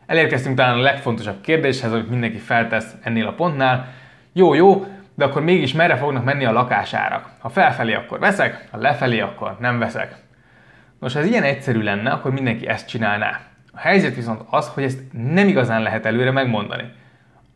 Elérkeztünk 0.05 0.55
talán 0.55 0.77
a 0.77 0.81
legfontosabb 0.81 1.41
kérdéshez, 1.41 1.91
amit 1.91 2.09
mindenki 2.09 2.37
feltesz 2.37 2.95
ennél 3.01 3.27
a 3.27 3.33
pontnál. 3.33 3.87
Jó, 4.33 4.53
jó, 4.53 4.85
de 5.15 5.25
akkor 5.25 5.43
mégis 5.43 5.73
merre 5.73 5.95
fognak 5.95 6.23
menni 6.23 6.45
a 6.45 6.51
lakásárak? 6.51 7.29
Ha 7.39 7.49
felfelé, 7.49 7.93
akkor 7.93 8.19
veszek, 8.19 8.67
ha 8.71 8.77
lefelé, 8.77 9.19
akkor 9.19 9.55
nem 9.59 9.79
veszek. 9.79 10.15
Nos, 10.99 11.13
ha 11.13 11.19
ez 11.19 11.25
ilyen 11.25 11.43
egyszerű 11.43 11.81
lenne, 11.81 12.11
akkor 12.11 12.31
mindenki 12.31 12.67
ezt 12.67 12.87
csinálná. 12.87 13.39
A 13.73 13.79
helyzet 13.79 14.15
viszont 14.15 14.41
az, 14.49 14.69
hogy 14.69 14.83
ezt 14.83 14.99
nem 15.11 15.47
igazán 15.47 15.81
lehet 15.81 16.05
előre 16.05 16.31
megmondani. 16.31 16.91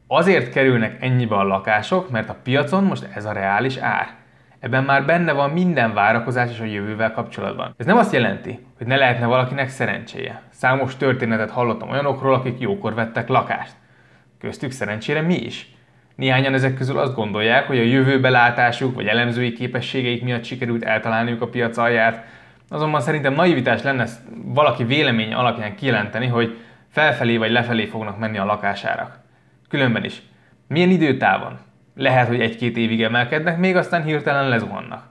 Azért 0.07 0.51
kerülnek 0.51 1.03
ennyibe 1.03 1.35
a 1.35 1.43
lakások, 1.43 2.09
mert 2.09 2.29
a 2.29 2.37
piacon 2.43 2.83
most 2.83 3.07
ez 3.15 3.25
a 3.25 3.31
reális 3.31 3.77
ár. 3.77 4.07
Ebben 4.59 4.83
már 4.83 5.05
benne 5.05 5.31
van 5.31 5.49
minden 5.49 5.93
várakozás 5.93 6.51
is 6.51 6.59
a 6.59 6.63
jövővel 6.63 7.11
kapcsolatban. 7.11 7.75
Ez 7.77 7.85
nem 7.85 7.97
azt 7.97 8.13
jelenti, 8.13 8.65
hogy 8.77 8.87
ne 8.87 8.95
lehetne 8.95 9.25
valakinek 9.25 9.69
szerencséje. 9.69 10.41
Számos 10.49 10.97
történetet 10.97 11.51
hallottam 11.51 11.89
olyanokról, 11.89 12.33
akik 12.33 12.59
jókor 12.59 12.93
vettek 12.93 13.27
lakást. 13.27 13.73
Köztük 14.39 14.71
szerencsére 14.71 15.21
mi 15.21 15.35
is. 15.35 15.73
Néhányan 16.19 16.53
ezek 16.53 16.73
közül 16.73 16.97
azt 16.97 17.15
gondolják, 17.15 17.67
hogy 17.67 17.77
a 17.77 17.83
jövőbelátásuk 17.83 18.95
vagy 18.95 19.07
elemzői 19.07 19.53
képességeik 19.53 20.23
miatt 20.23 20.43
sikerült 20.43 20.83
eltalálniuk 20.83 21.41
a 21.41 21.47
piac 21.47 21.77
alját, 21.77 22.25
azonban 22.69 23.01
szerintem 23.01 23.33
naivitás 23.33 23.81
lenne 23.81 24.05
valaki 24.45 24.83
vélemény 24.83 25.33
alapján 25.33 25.75
kijelenteni, 25.75 26.27
hogy 26.27 26.57
felfelé 26.89 27.37
vagy 27.37 27.51
lefelé 27.51 27.85
fognak 27.85 28.19
menni 28.19 28.37
a 28.37 28.45
lakásárak. 28.45 29.19
Különben 29.69 30.03
is 30.03 30.21
Milyen 30.67 30.89
időtávon? 30.89 31.57
Lehet, 31.95 32.27
hogy 32.27 32.39
egy-két 32.39 32.77
évig 32.77 33.03
emelkednek, 33.03 33.57
még 33.57 33.75
aztán 33.75 34.03
hirtelen 34.03 34.49
lezuhannak. 34.49 35.03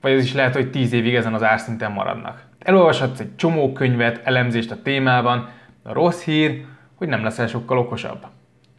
Vagy 0.00 0.12
az 0.12 0.22
is 0.22 0.34
lehet, 0.34 0.54
hogy 0.54 0.70
tíz 0.70 0.92
évig 0.92 1.14
ezen 1.14 1.34
az 1.34 1.42
árszinten 1.42 1.92
maradnak. 1.92 2.44
Elolvashatsz 2.58 3.20
egy 3.20 3.36
csomó 3.36 3.72
könyvet, 3.72 4.20
elemzést 4.24 4.70
a 4.70 4.82
témában, 4.82 5.48
a 5.82 5.92
rossz 5.92 6.24
hír, 6.24 6.64
hogy 6.94 7.08
nem 7.08 7.22
leszel 7.22 7.46
sokkal 7.46 7.78
okosabb. 7.78 8.26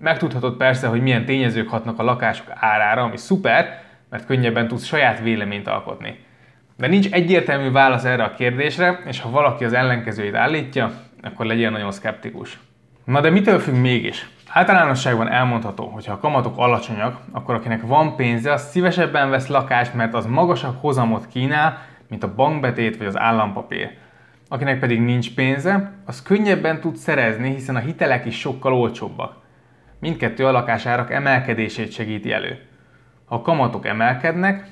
Megtudhatod 0.02 0.58
persze, 0.58 0.88
hogy 0.88 1.02
milyen 1.02 1.26
tényezők 1.26 1.70
hatnak 1.70 2.00
a 2.00 2.04
lakások 2.04 2.48
árára, 2.56 3.02
ami 3.02 3.18
szuper, 3.18 3.82
mert 4.10 4.26
könnyebben 4.26 4.68
tudsz 4.68 4.86
saját 4.86 5.20
véleményt 5.20 5.68
alkotni. 5.68 6.20
De 6.78 6.88
nincs 6.88 7.10
egyértelmű 7.12 7.72
válasz 7.72 8.04
erre 8.04 8.24
a 8.24 8.34
kérdésre, 8.34 9.00
és 9.06 9.20
ha 9.20 9.30
valaki 9.30 9.66
az 9.66 9.74
ellenkezőjét 9.74 10.36
állítja, 10.36 10.92
akkor 11.24 11.46
legyen 11.46 11.72
nagyon 11.72 11.92
szkeptikus. 11.92 12.60
Na 13.04 13.22
de 13.22 13.30
mitől 13.30 13.60
függ 13.60 13.76
mégis? 13.76 14.30
Általánosságban 14.50 15.30
elmondható, 15.30 15.88
hogy 15.88 16.06
ha 16.06 16.14
a 16.14 16.20
kamatok 16.20 16.58
alacsonyak, 16.58 17.20
akkor 17.32 17.56
akinek 17.56 17.82
van 17.82 18.16
pénze, 18.16 18.52
az 18.52 18.70
szívesebben 18.70 19.30
vesz 19.30 19.48
lakást, 19.48 19.94
mert 19.94 20.14
az 20.14 20.26
magasabb 20.26 20.76
hozamot 20.80 21.28
kínál, 21.28 21.82
mint 22.10 22.24
a 22.24 22.36
bankbetét 22.36 22.98
vagy 22.98 23.08
az 23.08 23.18
állampapír. 23.18 23.90
Akinek 24.48 24.80
pedig 24.80 25.02
nincs 25.02 25.34
pénze, 25.34 25.92
az 26.06 26.22
könnyebben 26.22 26.80
tud 26.80 26.96
szerezni, 26.96 27.50
hiszen 27.54 27.76
a 27.76 27.80
hitelek 27.80 28.26
is 28.26 28.40
sokkal 28.40 28.74
olcsóbbak. 28.74 29.41
Mindkettő 30.02 30.46
a 30.46 30.52
lakásárak 30.52 31.12
emelkedését 31.12 31.92
segíti 31.92 32.32
elő. 32.32 32.60
Ha 33.26 33.36
a 33.36 33.42
kamatok 33.42 33.86
emelkednek, 33.86 34.68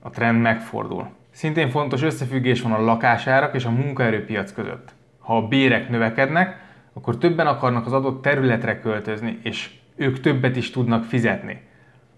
a 0.00 0.10
trend 0.10 0.40
megfordul. 0.40 1.08
Szintén 1.30 1.70
fontos 1.70 2.02
összefüggés 2.02 2.62
van 2.62 2.72
a 2.72 2.84
lakásárak 2.84 3.54
és 3.54 3.64
a 3.64 3.70
munkaerőpiac 3.70 4.52
között. 4.52 4.94
Ha 5.18 5.36
a 5.36 5.48
bérek 5.48 5.88
növekednek, 5.88 6.60
akkor 6.92 7.18
többen 7.18 7.46
akarnak 7.46 7.86
az 7.86 7.92
adott 7.92 8.22
területre 8.22 8.80
költözni, 8.80 9.38
és 9.42 9.70
ők 9.94 10.20
többet 10.20 10.56
is 10.56 10.70
tudnak 10.70 11.04
fizetni. 11.04 11.60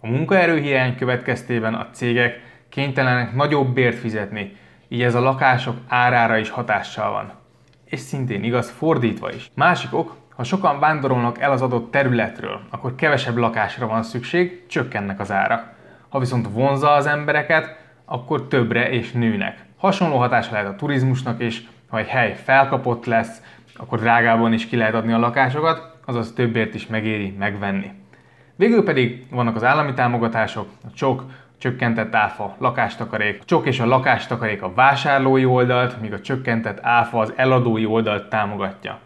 A 0.01 0.07
munkaerőhiány 0.07 0.97
következtében 0.97 1.75
a 1.75 1.91
cégek 1.93 2.41
kénytelenek 2.69 3.35
nagyobb 3.35 3.75
bért 3.75 3.99
fizetni, 3.99 4.57
így 4.89 5.03
ez 5.03 5.15
a 5.15 5.21
lakások 5.21 5.77
árára 5.89 6.37
is 6.37 6.51
hatással 6.51 7.11
van. 7.11 7.33
És 7.85 8.01
szintén 8.01 8.45
igaz 8.45 8.71
fordítva 8.71 9.33
is. 9.33 9.51
Másik 9.55 9.95
ok, 9.95 10.17
ha 10.39 10.45
sokan 10.45 10.79
vándorolnak 10.79 11.41
el 11.41 11.53
az 11.53 11.63
adott 11.63 11.91
területről, 11.91 12.61
akkor 12.71 12.95
kevesebb 12.95 13.37
lakásra 13.37 13.87
van 13.87 14.03
szükség, 14.03 14.67
csökkennek 14.67 15.21
az 15.21 15.31
árak. 15.33 15.73
Ha 16.09 16.19
viszont 16.19 16.49
vonza 16.53 16.93
az 16.93 17.07
embereket, 17.07 17.77
akkor 18.05 18.49
többre 18.49 18.91
és 18.91 19.13
nőnek. 19.13 19.65
Hasonló 19.77 20.17
hatása 20.17 20.53
lehet 20.53 20.69
a 20.69 20.75
turizmusnak 20.75 21.43
is, 21.43 21.69
ha 21.89 21.99
egy 21.99 22.07
hely 22.07 22.37
felkapott 22.45 23.05
lesz, 23.05 23.43
akkor 23.77 23.99
drágában 23.99 24.53
is 24.53 24.67
ki 24.67 24.77
lehet 24.77 24.95
adni 24.95 25.13
a 25.13 25.19
lakásokat, 25.19 25.97
azaz 26.05 26.33
többért 26.33 26.75
is 26.75 26.87
megéri 26.87 27.35
megvenni. 27.39 27.91
Végül 28.57 28.85
pedig 28.85 29.27
vannak 29.31 29.57
az 29.57 29.65
állami 29.65 29.95
támogatások, 29.95 30.69
a 30.85 30.93
csok, 30.95 31.25
csökkentett 31.59 32.15
áfa, 32.15 32.57
lakástakarék, 32.59 33.39
a 33.41 33.45
csok 33.45 33.67
és 33.67 33.81
a 33.81 33.87
lakástakarék 33.87 34.63
a 34.63 34.75
vásárlói 34.75 35.45
oldalt, 35.45 36.01
míg 36.01 36.13
a 36.13 36.21
csökkentett 36.21 36.79
áfa 36.83 37.19
az 37.19 37.33
eladói 37.37 37.87
oldalt 37.87 38.29
támogatja. 38.29 38.99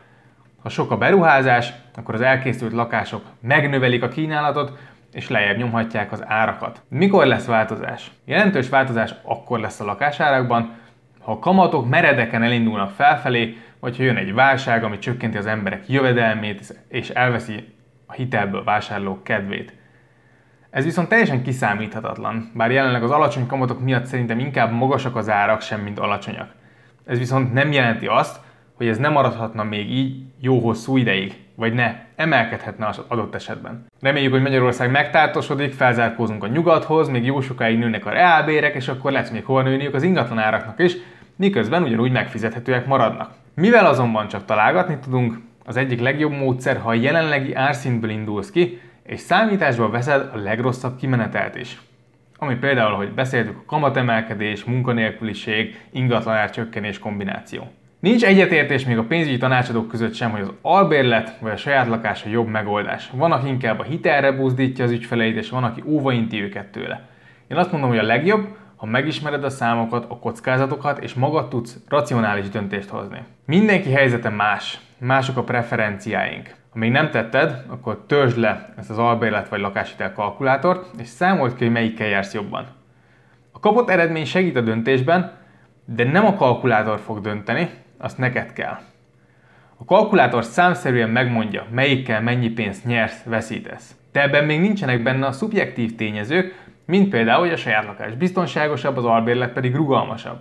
Ha 0.62 0.68
sok 0.68 0.90
a 0.90 0.96
beruházás, 0.96 1.72
akkor 1.94 2.14
az 2.14 2.20
elkészült 2.20 2.72
lakások 2.72 3.22
megnövelik 3.40 4.02
a 4.02 4.08
kínálatot, 4.08 4.78
és 5.12 5.28
lejjebb 5.28 5.56
nyomhatják 5.56 6.12
az 6.12 6.24
árakat. 6.26 6.82
Mikor 6.88 7.26
lesz 7.26 7.46
változás? 7.46 8.10
Jelentős 8.24 8.68
változás 8.68 9.14
akkor 9.22 9.60
lesz 9.60 9.80
a 9.80 9.84
lakásárakban, 9.84 10.74
ha 11.20 11.32
a 11.32 11.38
kamatok 11.38 11.88
meredeken 11.88 12.42
elindulnak 12.42 12.90
felfelé, 12.90 13.56
vagy 13.80 13.96
ha 13.96 14.02
jön 14.02 14.16
egy 14.16 14.34
válság, 14.34 14.84
ami 14.84 14.98
csökkenti 14.98 15.36
az 15.36 15.46
emberek 15.46 15.88
jövedelmét, 15.88 16.84
és 16.88 17.08
elveszi 17.08 17.74
a 18.06 18.12
hitelből 18.12 18.64
vásárlók 18.64 19.24
kedvét. 19.24 19.74
Ez 20.70 20.84
viszont 20.84 21.08
teljesen 21.08 21.42
kiszámíthatatlan, 21.42 22.50
bár 22.54 22.70
jelenleg 22.70 23.02
az 23.02 23.10
alacsony 23.10 23.46
kamatok 23.46 23.80
miatt 23.80 24.04
szerintem 24.04 24.38
inkább 24.38 24.72
magasak 24.72 25.16
az 25.16 25.28
árak 25.28 25.60
sem, 25.60 25.80
mint 25.80 25.98
alacsonyak. 25.98 26.50
Ez 27.06 27.18
viszont 27.18 27.52
nem 27.52 27.72
jelenti 27.72 28.06
azt, 28.06 28.40
hogy 28.82 28.90
ez 28.90 28.98
nem 28.98 29.12
maradhatna 29.12 29.64
még 29.64 29.90
így 29.90 30.22
jó 30.40 30.58
hosszú 30.58 30.96
ideig, 30.96 31.34
vagy 31.54 31.72
ne, 31.72 31.94
emelkedhetne 32.16 32.86
az 32.86 33.00
adott 33.08 33.34
esetben. 33.34 33.86
Reméljük, 34.00 34.32
hogy 34.32 34.42
Magyarország 34.42 34.90
megtártosodik, 34.90 35.72
felzárkózunk 35.72 36.44
a 36.44 36.46
nyugathoz, 36.46 37.08
még 37.08 37.24
jó 37.24 37.40
sokáig 37.40 37.78
nőnek 37.78 38.06
a 38.06 38.10
reálbérek, 38.10 38.74
és 38.74 38.88
akkor 38.88 39.12
lesz 39.12 39.30
még 39.30 39.44
hol 39.44 39.62
nőniük 39.62 39.94
az 39.94 40.02
ingatlan 40.02 40.38
áraknak 40.38 40.80
is, 40.80 40.96
miközben 41.36 41.82
ugyanúgy 41.82 42.12
megfizethetőek 42.12 42.86
maradnak. 42.86 43.34
Mivel 43.54 43.86
azonban 43.86 44.28
csak 44.28 44.44
találgatni 44.44 44.98
tudunk, 45.02 45.38
az 45.64 45.76
egyik 45.76 46.00
legjobb 46.00 46.32
módszer, 46.32 46.76
ha 46.76 46.88
a 46.88 46.94
jelenlegi 46.94 47.54
árszintből 47.54 48.10
indulsz 48.10 48.50
ki, 48.50 48.80
és 49.02 49.20
számításba 49.20 49.90
veszed 49.90 50.30
a 50.34 50.38
legrosszabb 50.38 50.96
kimenetelt 50.96 51.56
is. 51.56 51.80
Ami 52.36 52.54
például, 52.54 52.94
hogy 52.94 53.12
beszéltük, 53.12 53.56
a 53.56 53.64
kamatemelkedés, 53.66 54.64
munkanélküliség, 54.64 55.80
ingatlanár 55.90 56.50
csökkenés 56.50 56.98
kombináció. 56.98 57.70
Nincs 58.02 58.24
egyetértés 58.24 58.84
még 58.84 58.98
a 58.98 59.04
pénzügyi 59.04 59.36
tanácsadók 59.36 59.88
között 59.88 60.14
sem, 60.14 60.30
hogy 60.30 60.40
az 60.40 60.52
albérlet 60.62 61.38
vagy 61.40 61.52
a 61.52 61.56
saját 61.56 61.86
lakás 61.86 62.24
a 62.24 62.28
jobb 62.28 62.46
megoldás. 62.46 63.10
Van, 63.12 63.32
aki 63.32 63.48
inkább 63.48 63.78
a 63.78 63.82
hitelre 63.82 64.32
buzdítja 64.32 64.84
az 64.84 64.90
ügyfeleit, 64.90 65.36
és 65.36 65.50
van, 65.50 65.64
aki 65.64 65.82
óvainti 65.86 66.42
őket 66.42 66.66
tőle. 66.66 67.08
Én 67.48 67.56
azt 67.56 67.72
mondom, 67.72 67.90
hogy 67.90 67.98
a 67.98 68.02
legjobb, 68.02 68.56
ha 68.76 68.86
megismered 68.86 69.44
a 69.44 69.50
számokat, 69.50 70.04
a 70.08 70.18
kockázatokat, 70.18 70.98
és 70.98 71.14
magad 71.14 71.48
tudsz 71.48 71.76
racionális 71.88 72.48
döntést 72.48 72.88
hozni. 72.88 73.22
Mindenki 73.46 73.90
helyzete 73.90 74.28
más, 74.28 74.80
mások 74.98 75.36
a 75.36 75.44
preferenciáink. 75.44 76.54
Ha 76.70 76.78
még 76.78 76.90
nem 76.90 77.10
tetted, 77.10 77.64
akkor 77.68 78.04
törzsd 78.06 78.38
le 78.38 78.74
ezt 78.78 78.90
az 78.90 78.98
albérlet 78.98 79.48
vagy 79.48 79.60
lakáshitel 79.60 80.12
kalkulátort, 80.12 81.00
és 81.00 81.08
számold 81.08 81.54
ki, 81.54 81.64
hogy 81.64 81.72
melyikkel 81.72 82.08
jársz 82.08 82.34
jobban. 82.34 82.66
A 83.52 83.60
kapott 83.60 83.90
eredmény 83.90 84.24
segít 84.24 84.56
a 84.56 84.60
döntésben, 84.60 85.32
de 85.84 86.04
nem 86.04 86.26
a 86.26 86.34
kalkulátor 86.34 86.98
fog 86.98 87.20
dönteni, 87.20 87.70
azt 88.02 88.18
neked 88.18 88.52
kell. 88.52 88.78
A 89.76 89.84
kalkulátor 89.84 90.44
számszerűen 90.44 91.10
megmondja, 91.10 91.66
melyikkel 91.70 92.20
mennyi 92.20 92.48
pénzt 92.48 92.84
nyersz, 92.84 93.22
veszítesz. 93.24 93.94
De 94.12 94.22
ebben 94.22 94.44
még 94.44 94.60
nincsenek 94.60 95.02
benne 95.02 95.26
a 95.26 95.32
szubjektív 95.32 95.94
tényezők, 95.94 96.54
mint 96.84 97.08
például, 97.08 97.40
hogy 97.40 97.52
a 97.52 97.56
saját 97.56 97.84
lakás 97.84 98.14
biztonságosabb, 98.14 98.96
az 98.96 99.04
albérlet 99.04 99.52
pedig 99.52 99.74
rugalmasabb. 99.74 100.38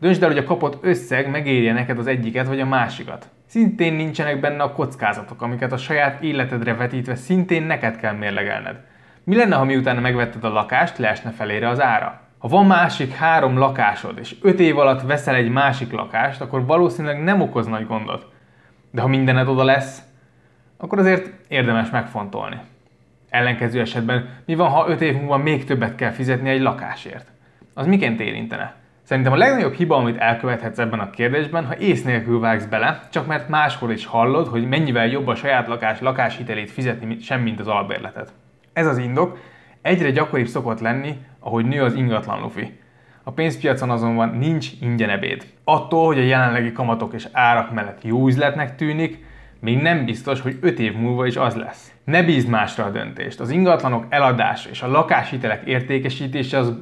Döntsd 0.00 0.22
el, 0.22 0.28
hogy 0.28 0.38
a 0.38 0.44
kapott 0.44 0.84
összeg 0.84 1.30
megérje 1.30 1.72
neked 1.72 1.98
az 1.98 2.06
egyiket 2.06 2.46
vagy 2.46 2.60
a 2.60 2.66
másikat. 2.66 3.28
Szintén 3.46 3.92
nincsenek 3.92 4.40
benne 4.40 4.62
a 4.62 4.72
kockázatok, 4.72 5.42
amiket 5.42 5.72
a 5.72 5.76
saját 5.76 6.22
életedre 6.22 6.74
vetítve 6.74 7.14
szintén 7.14 7.62
neked 7.62 7.96
kell 7.96 8.12
mérlegelned. 8.12 8.76
Mi 9.24 9.36
lenne, 9.36 9.56
ha 9.56 9.64
miután 9.64 9.96
megvetted 9.96 10.44
a 10.44 10.48
lakást, 10.48 10.98
leesne 10.98 11.30
felére 11.30 11.68
az 11.68 11.80
ára? 11.80 12.20
Ha 12.44 12.50
van 12.50 12.66
másik 12.66 13.12
három 13.12 13.58
lakásod, 13.58 14.18
és 14.18 14.36
öt 14.42 14.60
év 14.60 14.78
alatt 14.78 15.02
veszel 15.02 15.34
egy 15.34 15.50
másik 15.50 15.92
lakást, 15.92 16.40
akkor 16.40 16.66
valószínűleg 16.66 17.22
nem 17.22 17.40
okoz 17.40 17.66
nagy 17.66 17.86
gondot. 17.86 18.26
De 18.90 19.00
ha 19.00 19.08
mindened 19.08 19.48
oda 19.48 19.64
lesz, 19.64 20.02
akkor 20.76 20.98
azért 20.98 21.30
érdemes 21.48 21.90
megfontolni. 21.90 22.56
Ellenkező 23.28 23.80
esetben 23.80 24.28
mi 24.46 24.54
van, 24.54 24.70
ha 24.70 24.88
5 24.88 25.00
év 25.00 25.14
múlva 25.14 25.36
még 25.36 25.64
többet 25.64 25.94
kell 25.94 26.10
fizetni 26.10 26.48
egy 26.48 26.60
lakásért? 26.60 27.26
Az 27.74 27.86
miként 27.86 28.20
érintene? 28.20 28.74
Szerintem 29.02 29.32
a 29.32 29.36
legnagyobb 29.36 29.74
hiba, 29.74 29.96
amit 29.96 30.18
elkövethetsz 30.18 30.78
ebben 30.78 31.00
a 31.00 31.10
kérdésben, 31.10 31.66
ha 31.66 31.76
ész 31.76 32.02
nélkül 32.02 32.40
vágsz 32.40 32.66
bele, 32.66 33.00
csak 33.10 33.26
mert 33.26 33.48
máshol 33.48 33.90
is 33.92 34.06
hallod, 34.06 34.46
hogy 34.46 34.68
mennyivel 34.68 35.06
jobb 35.06 35.26
a 35.26 35.34
saját 35.34 35.68
lakás 35.68 36.00
lakáshitelét 36.00 36.70
fizetni, 36.70 37.18
sem 37.18 37.40
mint 37.40 37.60
az 37.60 37.68
albérletet. 37.68 38.32
Ez 38.72 38.86
az 38.86 38.98
indok 38.98 39.38
egyre 39.84 40.10
gyakoribb 40.10 40.46
szokott 40.46 40.80
lenni, 40.80 41.18
ahogy 41.44 41.64
nő 41.64 41.82
az 41.82 41.94
ingatlan 41.94 42.40
lufi. 42.40 42.78
A 43.22 43.30
pénzpiacon 43.30 43.90
azonban 43.90 44.28
nincs 44.28 44.68
ingyen 44.80 45.10
ebéd. 45.10 45.46
Attól, 45.64 46.06
hogy 46.06 46.18
a 46.18 46.22
jelenlegi 46.22 46.72
kamatok 46.72 47.14
és 47.14 47.28
árak 47.32 47.72
mellett 47.72 48.04
jó 48.04 48.26
üzletnek 48.26 48.76
tűnik, 48.76 49.24
még 49.60 49.82
nem 49.82 50.04
biztos, 50.04 50.40
hogy 50.40 50.58
5 50.60 50.78
év 50.78 50.94
múlva 50.96 51.26
is 51.26 51.36
az 51.36 51.54
lesz. 51.54 51.92
Ne 52.04 52.22
bízd 52.22 52.48
másra 52.48 52.84
a 52.84 52.90
döntést. 52.90 53.40
Az 53.40 53.50
ingatlanok 53.50 54.06
eladása 54.08 54.70
és 54.70 54.82
a 54.82 54.90
lakáshitelek 54.90 55.64
értékesítése 55.64 56.58
az 56.58 56.72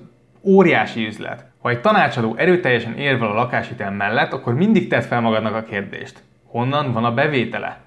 óriási 0.43 1.07
üzlet. 1.07 1.47
Ha 1.59 1.69
egy 1.69 1.81
tanácsadó 1.81 2.35
erőteljesen 2.37 2.97
érvel 2.97 3.31
a 3.31 3.35
lakáshitel 3.35 3.91
mellett, 3.91 4.33
akkor 4.33 4.55
mindig 4.55 4.89
tedd 4.89 5.01
fel 5.01 5.21
magadnak 5.21 5.55
a 5.55 5.63
kérdést. 5.63 6.23
Honnan 6.45 6.93
van 6.93 7.05
a 7.05 7.15
bevétele? 7.15 7.81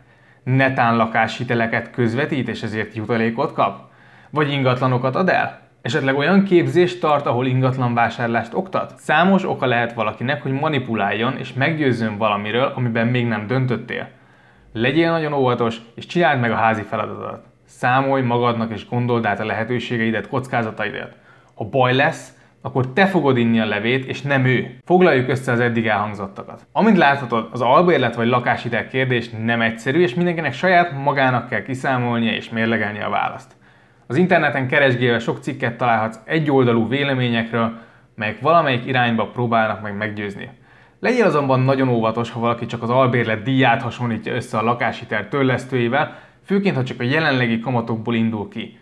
Netán 0.43 0.95
lakáshiteleket 0.95 1.91
közvetít 1.91 2.49
és 2.49 2.63
ezért 2.63 2.95
jutalékot 2.95 3.53
kap? 3.53 3.79
Vagy 4.29 4.51
ingatlanokat 4.51 5.15
ad 5.15 5.29
el? 5.29 5.64
Esetleg 5.85 6.17
olyan 6.17 6.43
képzést 6.43 6.99
tart, 6.99 7.25
ahol 7.25 7.45
ingatlan 7.45 7.93
vásárlást 7.93 8.53
oktat? 8.53 8.93
Számos 8.97 9.43
oka 9.43 9.65
lehet 9.65 9.93
valakinek, 9.93 10.41
hogy 10.41 10.51
manipuláljon 10.51 11.37
és 11.37 11.53
meggyőzzön 11.53 12.17
valamiről, 12.17 12.71
amiben 12.75 13.07
még 13.07 13.27
nem 13.27 13.47
döntöttél. 13.47 14.09
Legyél 14.73 15.11
nagyon 15.11 15.33
óvatos, 15.33 15.77
és 15.95 16.05
csináld 16.05 16.39
meg 16.39 16.51
a 16.51 16.55
házi 16.55 16.81
feladatot. 16.81 17.43
Számolj 17.65 18.21
magadnak 18.21 18.71
és 18.71 18.87
gondold 18.87 19.25
át 19.25 19.39
a 19.39 19.45
lehetőségeidet, 19.45 20.27
kockázataidat. 20.27 21.17
Ha 21.55 21.65
baj 21.65 21.95
lesz, 21.95 22.33
akkor 22.61 22.93
te 22.93 23.05
fogod 23.05 23.37
inni 23.37 23.59
a 23.59 23.65
levét, 23.65 24.05
és 24.05 24.21
nem 24.21 24.45
ő. 24.45 24.77
Foglaljuk 24.85 25.29
össze 25.29 25.51
az 25.51 25.59
eddig 25.59 25.87
elhangzottakat. 25.87 26.65
Amint 26.71 26.97
láthatod, 26.97 27.49
az 27.51 27.61
albérlet 27.61 28.15
vagy 28.15 28.27
lakáshitel 28.27 28.87
kérdés 28.87 29.29
nem 29.29 29.61
egyszerű, 29.61 30.01
és 30.01 30.13
mindenkinek 30.13 30.53
saját 30.53 30.91
magának 31.03 31.49
kell 31.49 31.61
kiszámolnia 31.61 32.31
és 32.31 32.49
mérlegelni 32.49 33.01
a 33.01 33.09
választ. 33.09 33.55
Az 34.07 34.15
interneten 34.15 34.67
keresgélve 34.67 35.19
sok 35.19 35.39
cikket 35.39 35.77
találhatsz 35.77 36.19
egyoldalú 36.25 36.87
véleményekről, 36.87 37.77
melyek 38.15 38.41
valamelyik 38.41 38.85
irányba 38.85 39.27
próbálnak 39.27 39.81
meg 39.81 39.97
meggyőzni. 39.97 40.49
Legyél 40.99 41.25
azonban 41.25 41.59
nagyon 41.59 41.89
óvatos, 41.89 42.31
ha 42.31 42.39
valaki 42.39 42.65
csak 42.65 42.83
az 42.83 42.89
albérlet 42.89 43.43
díját 43.43 43.81
hasonlítja 43.81 44.33
össze 44.33 44.57
a 44.57 44.63
lakáshitel 44.63 45.27
törlesztőjével, 45.27 46.17
főként 46.45 46.75
ha 46.75 46.83
csak 46.83 46.99
a 46.99 47.03
jelenlegi 47.03 47.59
kamatokból 47.59 48.15
indul 48.15 48.49
ki. 48.49 48.79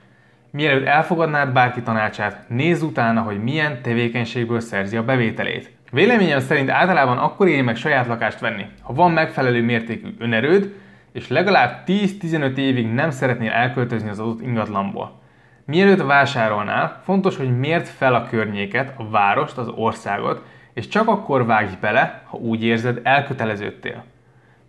Mielőtt 0.52 0.86
elfogadnád 0.86 1.54
bárki 1.54 1.82
tanácsát, 1.82 2.50
nézz 2.50 2.82
utána, 2.82 3.22
hogy 3.22 3.44
milyen 3.44 3.82
tevékenységből 3.82 4.60
szerzi 4.60 4.98
a 4.98 5.04
bevételét. 5.04 5.72
Véleményem 5.92 6.40
szerint 6.40 6.70
általában 6.70 7.18
akkor 7.18 7.48
éri 7.48 7.62
meg 7.62 7.76
saját 7.76 8.08
lakást 8.08 8.40
venni, 8.40 8.66
ha 8.82 8.94
van 8.94 9.12
megfelelő 9.12 9.62
mértékű 9.62 10.08
önerőd, 10.20 10.74
és 11.14 11.28
legalább 11.28 11.84
10-15 11.88 12.58
évig 12.58 12.88
nem 12.88 13.10
szeretnél 13.10 13.52
elköltözni 13.52 14.10
az 14.10 14.20
adott 14.20 14.42
ingatlanból. 14.42 15.22
Mielőtt 15.66 16.02
vásárolnál, 16.02 17.02
fontos, 17.04 17.38
hogy 17.38 17.58
mért 17.58 17.88
fel 17.88 18.16
a 18.16 18.26
környéket, 18.26 18.94
a 18.98 19.10
várost, 19.10 19.58
az 19.58 19.68
országot, 19.68 20.44
és 20.74 20.88
csak 20.88 21.08
akkor 21.08 21.46
vágj 21.46 21.74
bele, 21.80 22.24
ha 22.26 22.38
úgy 22.38 22.64
érzed, 22.64 23.00
elköteleződtél. 23.04 24.04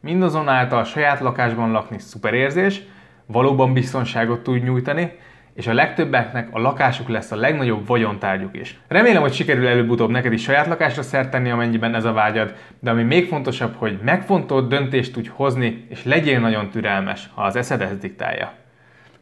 Mindazonáltal 0.00 0.84
saját 0.84 1.20
lakásban 1.20 1.70
lakni 1.70 1.98
szuperérzés, 1.98 2.82
valóban 3.26 3.72
biztonságot 3.72 4.42
tud 4.42 4.62
nyújtani, 4.62 5.18
és 5.54 5.66
a 5.66 5.74
legtöbbeknek 5.74 6.48
a 6.50 6.60
lakásuk 6.60 7.08
lesz 7.08 7.30
a 7.30 7.36
legnagyobb 7.36 7.86
vagyontárgyuk 7.86 8.56
is. 8.56 8.78
Remélem, 8.88 9.22
hogy 9.22 9.32
sikerül 9.32 9.66
előbb-utóbb 9.66 10.10
neked 10.10 10.32
is 10.32 10.42
saját 10.42 10.66
lakásra 10.66 11.02
szert 11.02 11.30
tenni, 11.30 11.50
amennyiben 11.50 11.94
ez 11.94 12.04
a 12.04 12.12
vágyad, 12.12 12.54
de 12.80 12.90
ami 12.90 13.02
még 13.02 13.28
fontosabb, 13.28 13.74
hogy 13.76 13.98
megfontolt 14.04 14.68
döntést 14.68 15.12
tudj 15.12 15.28
hozni, 15.32 15.86
és 15.88 16.04
legyél 16.04 16.40
nagyon 16.40 16.70
türelmes, 16.70 17.28
ha 17.34 17.42
az 17.42 17.56
eszed 17.56 17.80
ezt 17.80 17.98
diktálja. 17.98 18.52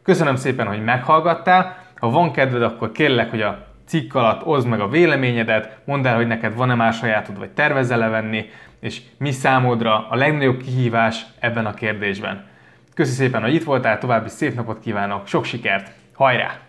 Köszönöm 0.03 0.35
szépen, 0.35 0.67
hogy 0.67 0.83
meghallgattál, 0.83 1.77
ha 1.95 2.09
van 2.09 2.31
kedved, 2.31 2.63
akkor 2.63 2.91
kérlek, 2.91 3.29
hogy 3.29 3.41
a 3.41 3.67
cikk 3.87 4.15
alatt 4.15 4.45
oszd 4.45 4.67
meg 4.67 4.79
a 4.79 4.87
véleményedet, 4.87 5.77
mondd 5.85 6.07
el, 6.07 6.15
hogy 6.15 6.27
neked 6.27 6.55
van-e 6.55 6.75
már 6.75 6.93
sajátod, 6.93 7.37
vagy 7.37 7.49
tervezel 7.49 8.09
venni, 8.09 8.49
és 8.79 9.01
mi 9.17 9.31
számodra 9.31 10.07
a 10.09 10.15
legnagyobb 10.15 10.61
kihívás 10.61 11.25
ebben 11.39 11.65
a 11.65 11.73
kérdésben. 11.73 12.45
Köszi 12.93 13.11
szépen, 13.11 13.41
hogy 13.41 13.53
itt 13.53 13.63
voltál, 13.63 13.97
további 13.97 14.29
szép 14.29 14.55
napot 14.55 14.79
kívánok, 14.79 15.27
sok 15.27 15.45
sikert, 15.45 15.91
Hỏi. 16.13 16.62